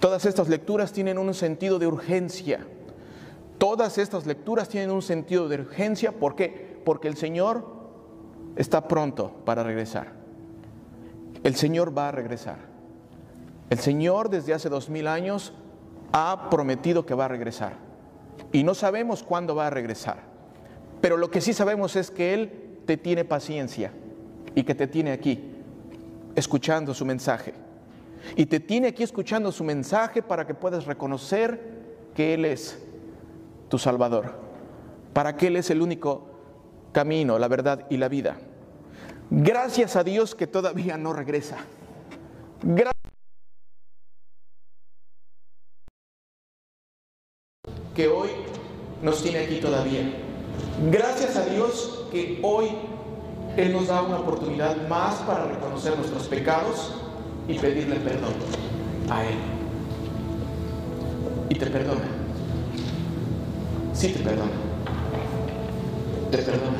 Todas 0.00 0.24
estas 0.26 0.48
lecturas 0.48 0.92
tienen 0.92 1.18
un 1.18 1.34
sentido 1.34 1.78
de 1.78 1.86
urgencia. 1.86 2.60
Todas 3.58 3.98
estas 3.98 4.26
lecturas 4.26 4.68
tienen 4.68 4.90
un 4.90 5.02
sentido 5.02 5.48
de 5.48 5.60
urgencia. 5.60 6.12
¿Por 6.12 6.36
qué? 6.36 6.80
Porque 6.84 7.08
el 7.08 7.16
Señor 7.16 7.66
está 8.54 8.86
pronto 8.86 9.32
para 9.44 9.64
regresar. 9.64 10.12
El 11.42 11.56
Señor 11.56 11.96
va 11.96 12.08
a 12.08 12.12
regresar. 12.12 12.58
El 13.70 13.78
Señor 13.78 14.30
desde 14.30 14.54
hace 14.54 14.68
dos 14.68 14.88
mil 14.88 15.08
años 15.08 15.52
ha 16.12 16.48
prometido 16.48 17.04
que 17.04 17.14
va 17.14 17.24
a 17.24 17.28
regresar. 17.28 17.74
Y 18.52 18.62
no 18.62 18.74
sabemos 18.74 19.24
cuándo 19.24 19.54
va 19.54 19.66
a 19.66 19.70
regresar. 19.70 20.18
Pero 21.00 21.16
lo 21.16 21.30
que 21.30 21.40
sí 21.40 21.52
sabemos 21.52 21.96
es 21.96 22.10
que 22.10 22.34
Él 22.34 22.80
te 22.86 22.96
tiene 22.96 23.24
paciencia 23.24 23.92
y 24.54 24.62
que 24.62 24.74
te 24.74 24.86
tiene 24.86 25.12
aquí, 25.12 25.56
escuchando 26.34 26.94
su 26.94 27.04
mensaje. 27.04 27.52
Y 28.36 28.46
te 28.46 28.60
tiene 28.60 28.88
aquí 28.88 29.02
escuchando 29.02 29.52
su 29.52 29.64
mensaje 29.64 30.22
para 30.22 30.46
que 30.46 30.54
puedas 30.54 30.86
reconocer 30.86 31.78
que 32.14 32.34
Él 32.34 32.44
es 32.44 32.78
tu 33.68 33.78
Salvador, 33.78 34.34
para 35.12 35.36
que 35.36 35.48
Él 35.48 35.56
es 35.56 35.70
el 35.70 35.82
único 35.82 36.28
camino, 36.92 37.38
la 37.38 37.48
verdad 37.48 37.86
y 37.90 37.96
la 37.96 38.08
vida. 38.08 38.38
Gracias 39.30 39.96
a 39.96 40.04
Dios 40.04 40.34
que 40.34 40.46
todavía 40.46 40.96
no 40.96 41.12
regresa. 41.12 41.58
Gracias 42.62 42.94
que 47.94 48.08
hoy 48.08 48.30
nos 49.02 49.22
tiene 49.22 49.40
aquí 49.40 49.60
todavía. 49.60 50.12
Gracias 50.90 51.36
a 51.36 51.44
Dios 51.44 52.06
que 52.10 52.40
hoy 52.42 52.68
Él 53.56 53.72
nos 53.72 53.88
da 53.88 54.02
una 54.02 54.18
oportunidad 54.18 54.88
más 54.88 55.16
para 55.22 55.46
reconocer 55.46 55.96
nuestros 55.96 56.26
pecados 56.28 56.94
y 57.48 57.58
pedirle 57.58 57.96
perdón 57.96 58.34
a 59.10 59.24
Él. 59.24 59.36
Y 61.48 61.54
te 61.54 61.66
perdona. 61.66 62.04
Sí 63.94 64.08
te 64.08 64.20
perdona. 64.20 64.52
Te 66.30 66.38
perdona. 66.38 66.78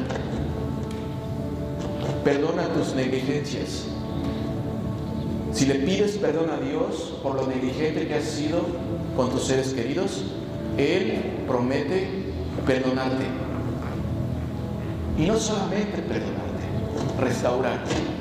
Perdona 2.23 2.69
tus 2.75 2.95
negligencias. 2.95 3.87
Si 5.53 5.65
le 5.65 5.77
pides 5.77 6.19
perdón 6.19 6.51
a 6.51 6.61
Dios 6.61 7.19
por 7.23 7.35
lo 7.35 7.47
negligente 7.47 8.07
que 8.07 8.15
has 8.15 8.25
sido 8.25 8.61
con 9.17 9.31
tus 9.31 9.45
seres 9.45 9.73
queridos, 9.73 10.23
Él 10.77 11.15
promete 11.47 12.09
perdonarte. 12.67 13.25
Y 15.17 15.27
no 15.27 15.37
solamente 15.39 16.03
perdonarte, 16.03 17.19
restaurarte. 17.19 18.18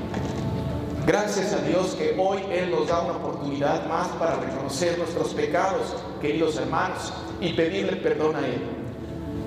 Gracias 1.07 1.53
a 1.53 1.61
Dios 1.61 1.95
que 1.95 2.17
hoy 2.19 2.41
Él 2.51 2.69
nos 2.69 2.89
da 2.89 2.99
una 2.99 3.13
oportunidad 3.13 3.87
más 3.87 4.09
para 4.19 4.35
reconocer 4.41 4.97
nuestros 4.97 5.29
pecados, 5.29 5.95
queridos 6.21 6.57
hermanos, 6.57 7.13
y 7.39 7.53
pedirle 7.53 7.95
perdón 7.95 8.35
a 8.35 8.45
Él. 8.45 8.59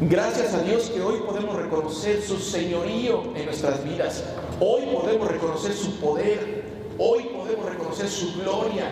Gracias 0.00 0.54
a 0.54 0.62
Dios 0.62 0.88
que 0.88 1.02
hoy 1.02 1.18
podemos 1.18 1.54
reconocer 1.56 2.22
su 2.22 2.38
señorío 2.38 3.24
en 3.36 3.44
nuestras 3.44 3.84
vidas. 3.84 4.24
Hoy 4.58 4.84
podemos 4.90 5.28
reconocer 5.28 5.74
su 5.74 6.00
poder. 6.00 6.64
Hoy 6.96 7.24
podemos 7.24 7.66
reconocer 7.66 8.08
su 8.08 8.40
gloria. 8.40 8.88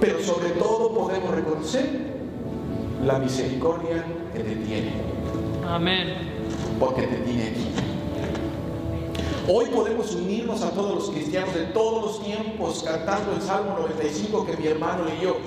Pero 0.00 0.20
sobre 0.24 0.50
todo 0.50 0.92
podemos 0.92 1.30
reconocer 1.32 1.88
la 3.06 3.20
misericordia 3.20 4.04
que 4.34 4.40
te 4.40 4.56
tiene. 4.56 4.90
Amén. 5.68 6.16
Porque 6.80 7.02
te 7.02 7.16
tiene 7.18 7.44
aquí. 7.44 7.79
Hoy 9.52 9.66
podemos 9.66 10.14
unirnos 10.14 10.62
a 10.62 10.70
todos 10.70 10.94
los 10.94 11.10
cristianos 11.10 11.52
de 11.52 11.64
todos 11.64 12.04
los 12.04 12.22
tiempos 12.22 12.84
cantando 12.84 13.32
el 13.32 13.42
Salmo 13.42 13.76
95 13.80 14.46
que 14.46 14.56
mi 14.56 14.68
hermano 14.68 15.04
leyó. 15.06 15.38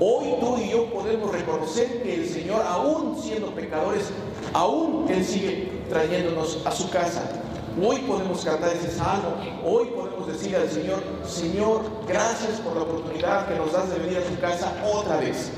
Hoy 0.00 0.34
tú 0.40 0.56
y 0.58 0.70
yo 0.70 0.86
podemos 0.86 1.30
reconocer 1.30 2.02
que 2.02 2.16
el 2.16 2.28
Señor, 2.28 2.62
aún 2.66 3.16
siendo 3.22 3.54
pecadores, 3.54 4.10
aún 4.54 5.06
Él 5.08 5.24
sigue 5.24 5.70
trayéndonos 5.88 6.66
a 6.66 6.72
su 6.72 6.90
casa. 6.90 7.30
Hoy 7.80 7.98
podemos 7.98 8.44
cantar 8.44 8.72
ese 8.72 8.90
salmo, 8.90 9.36
hoy 9.64 9.86
podemos 9.94 10.26
decir 10.26 10.56
al 10.56 10.68
Señor, 10.68 11.00
Señor, 11.24 11.82
gracias 12.08 12.58
por 12.58 12.74
la 12.74 12.82
oportunidad 12.82 13.46
que 13.46 13.54
nos 13.54 13.70
das 13.72 13.88
de 13.88 14.00
venir 14.00 14.18
a 14.18 14.22
tu 14.22 14.40
casa 14.40 14.72
otra 14.92 15.18
vez. 15.18 15.52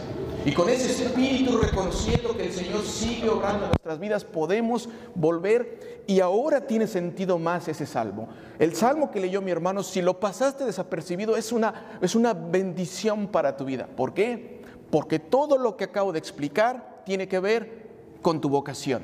Y 0.47 0.53
con 0.53 0.69
ese 0.69 1.05
espíritu 1.05 1.59
reconociendo 1.59 2.37
que 2.37 2.45
el 2.45 2.53
Señor 2.53 2.83
sigue 2.85 3.29
obrando 3.29 3.65
en 3.65 3.71
nuestras 3.71 3.99
vidas, 3.99 4.25
podemos 4.25 4.89
volver 5.17 6.05
y 6.07 6.21
ahora 6.21 6.69
tiene 6.69 6.87
sentido 6.87 7.37
más 7.37 7.67
ese 7.67 7.85
salmo. 7.85 8.29
El 8.61 8.77
salmo 8.77 9.11
que 9.11 9.19
leyó 9.19 9.43
mi 9.43 9.51
hermano, 9.51 9.83
si 9.83 10.01
lo 10.01 10.21
pasaste 10.21 10.65
desapercibido, 10.65 11.37
es 11.37 11.51
una, 11.51 11.99
es 12.01 12.15
una 12.15 12.33
bendición 12.33 13.27
para 13.27 13.57
tu 13.57 13.65
vida. 13.65 13.89
¿Por 13.97 14.15
qué? 14.15 14.63
Porque 14.89 15.19
todo 15.19 15.59
lo 15.59 15.77
que 15.77 15.83
acabo 15.83 16.13
de 16.13 16.21
explicar 16.21 17.03
tiene 17.05 17.27
que 17.27 17.41
ver 17.41 17.89
con 18.23 18.41
tu 18.41 18.49
vocación. 18.49 19.03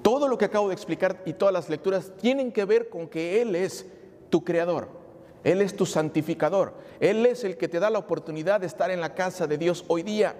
Todo 0.00 0.26
lo 0.26 0.38
que 0.38 0.46
acabo 0.46 0.68
de 0.68 0.74
explicar 0.74 1.20
y 1.26 1.34
todas 1.34 1.52
las 1.52 1.68
lecturas 1.68 2.12
tienen 2.18 2.50
que 2.50 2.64
ver 2.64 2.88
con 2.88 3.08
que 3.08 3.42
Él 3.42 3.54
es 3.54 3.84
tu 4.30 4.42
creador. 4.42 4.99
Él 5.44 5.62
es 5.62 5.74
tu 5.76 5.86
santificador. 5.86 6.74
Él 7.00 7.24
es 7.26 7.44
el 7.44 7.56
que 7.56 7.68
te 7.68 7.80
da 7.80 7.90
la 7.90 7.98
oportunidad 7.98 8.60
de 8.60 8.66
estar 8.66 8.90
en 8.90 9.00
la 9.00 9.14
casa 9.14 9.46
de 9.46 9.58
Dios 9.58 9.84
hoy 9.88 10.02
día. 10.02 10.34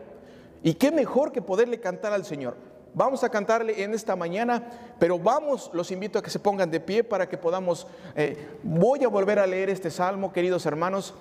Y 0.62 0.74
qué 0.74 0.90
mejor 0.90 1.32
que 1.32 1.42
poderle 1.42 1.80
cantar 1.80 2.12
al 2.12 2.24
Señor. 2.24 2.56
Vamos 2.92 3.22
a 3.22 3.28
cantarle 3.28 3.84
en 3.84 3.94
esta 3.94 4.16
mañana, 4.16 4.96
pero 4.98 5.18
vamos, 5.18 5.70
los 5.72 5.92
invito 5.92 6.18
a 6.18 6.22
que 6.22 6.30
se 6.30 6.40
pongan 6.40 6.70
de 6.70 6.80
pie 6.80 7.04
para 7.04 7.28
que 7.28 7.38
podamos... 7.38 7.86
Eh, 8.16 8.48
voy 8.62 9.04
a 9.04 9.08
volver 9.08 9.38
a 9.38 9.46
leer 9.46 9.70
este 9.70 9.90
salmo, 9.90 10.32
queridos 10.32 10.66
hermanos, 10.66 11.14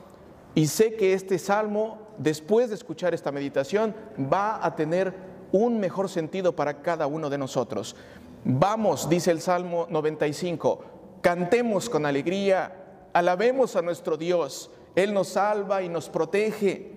y 0.56 0.65
sé 0.65 0.96
que 0.96 1.13
este 1.13 1.38
salmo, 1.38 2.00
después 2.18 2.70
de 2.70 2.76
escuchar 2.76 3.13
esta 3.13 3.32
meditación, 3.32 3.94
va 4.34 4.65
a 4.65 4.76
tener 4.76 5.13
un 5.52 5.80
mejor 5.80 6.10
sentido 6.10 6.56
para 6.56 6.82
cada 6.82 7.06
uno 7.06 7.30
de 7.30 7.38
nosotros. 7.38 7.96
Vamos, 8.44 9.08
dice 9.08 9.32
el 9.32 9.42
Salmo 9.42 9.86
95, 9.89 10.84
cantemos 11.22 11.89
con 11.89 12.06
alegría 12.06 12.74
Alabemos 13.13 13.76
a 13.76 13.82
nuestro 13.82 14.17
Dios. 14.17 14.69
Él 14.95 15.13
nos 15.13 15.30
salva 15.30 15.82
y 15.82 15.89
nos 15.89 16.10
protege. 16.10 16.91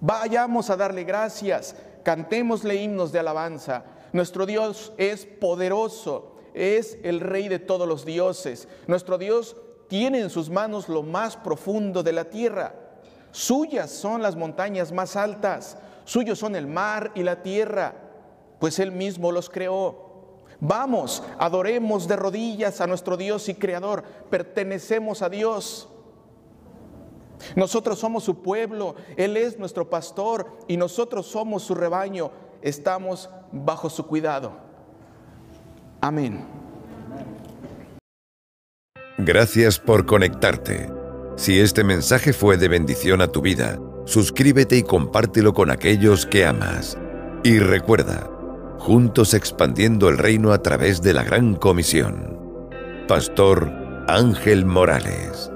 Vayamos 0.00 0.70
a 0.70 0.76
darle 0.76 1.04
gracias. 1.04 1.76
Cantémosle 2.02 2.76
himnos 2.76 3.12
de 3.12 3.18
alabanza. 3.18 3.84
Nuestro 4.12 4.46
Dios 4.46 4.92
es 4.96 5.26
poderoso. 5.26 6.36
Es 6.54 6.98
el 7.02 7.20
rey 7.20 7.48
de 7.48 7.58
todos 7.58 7.86
los 7.86 8.04
dioses. 8.04 8.68
Nuestro 8.86 9.18
Dios 9.18 9.56
tiene 9.88 10.20
en 10.20 10.30
sus 10.30 10.50
manos 10.50 10.88
lo 10.88 11.02
más 11.02 11.36
profundo 11.36 12.02
de 12.02 12.12
la 12.12 12.24
tierra. 12.24 12.74
Suyas 13.30 13.90
son 13.90 14.22
las 14.22 14.36
montañas 14.36 14.92
más 14.92 15.16
altas. 15.16 15.76
Suyos 16.04 16.38
son 16.38 16.56
el 16.56 16.66
mar 16.66 17.10
y 17.14 17.22
la 17.22 17.42
tierra, 17.42 17.94
pues 18.60 18.78
Él 18.78 18.92
mismo 18.92 19.32
los 19.32 19.50
creó. 19.50 20.05
Vamos, 20.60 21.22
adoremos 21.38 22.08
de 22.08 22.16
rodillas 22.16 22.80
a 22.80 22.86
nuestro 22.86 23.16
Dios 23.16 23.48
y 23.48 23.54
Creador. 23.54 24.02
Pertenecemos 24.30 25.22
a 25.22 25.28
Dios. 25.28 25.88
Nosotros 27.54 27.98
somos 27.98 28.24
su 28.24 28.42
pueblo, 28.42 28.96
Él 29.16 29.36
es 29.36 29.58
nuestro 29.58 29.90
pastor 29.90 30.46
y 30.68 30.76
nosotros 30.76 31.26
somos 31.26 31.62
su 31.62 31.74
rebaño. 31.74 32.30
Estamos 32.62 33.28
bajo 33.52 33.90
su 33.90 34.06
cuidado. 34.06 34.52
Amén. 36.00 36.44
Gracias 39.18 39.78
por 39.78 40.06
conectarte. 40.06 40.90
Si 41.36 41.58
este 41.60 41.84
mensaje 41.84 42.32
fue 42.32 42.56
de 42.56 42.68
bendición 42.68 43.20
a 43.20 43.28
tu 43.28 43.42
vida, 43.42 43.78
suscríbete 44.04 44.76
y 44.76 44.82
compártelo 44.82 45.52
con 45.52 45.70
aquellos 45.70 46.26
que 46.26 46.46
amas. 46.46 46.96
Y 47.42 47.58
recuerda, 47.58 48.30
juntos 48.78 49.34
expandiendo 49.34 50.08
el 50.08 50.18
reino 50.18 50.52
a 50.52 50.62
través 50.62 51.02
de 51.02 51.12
la 51.12 51.24
Gran 51.24 51.54
Comisión. 51.54 52.36
Pastor 53.08 53.72
Ángel 54.08 54.64
Morales. 54.66 55.50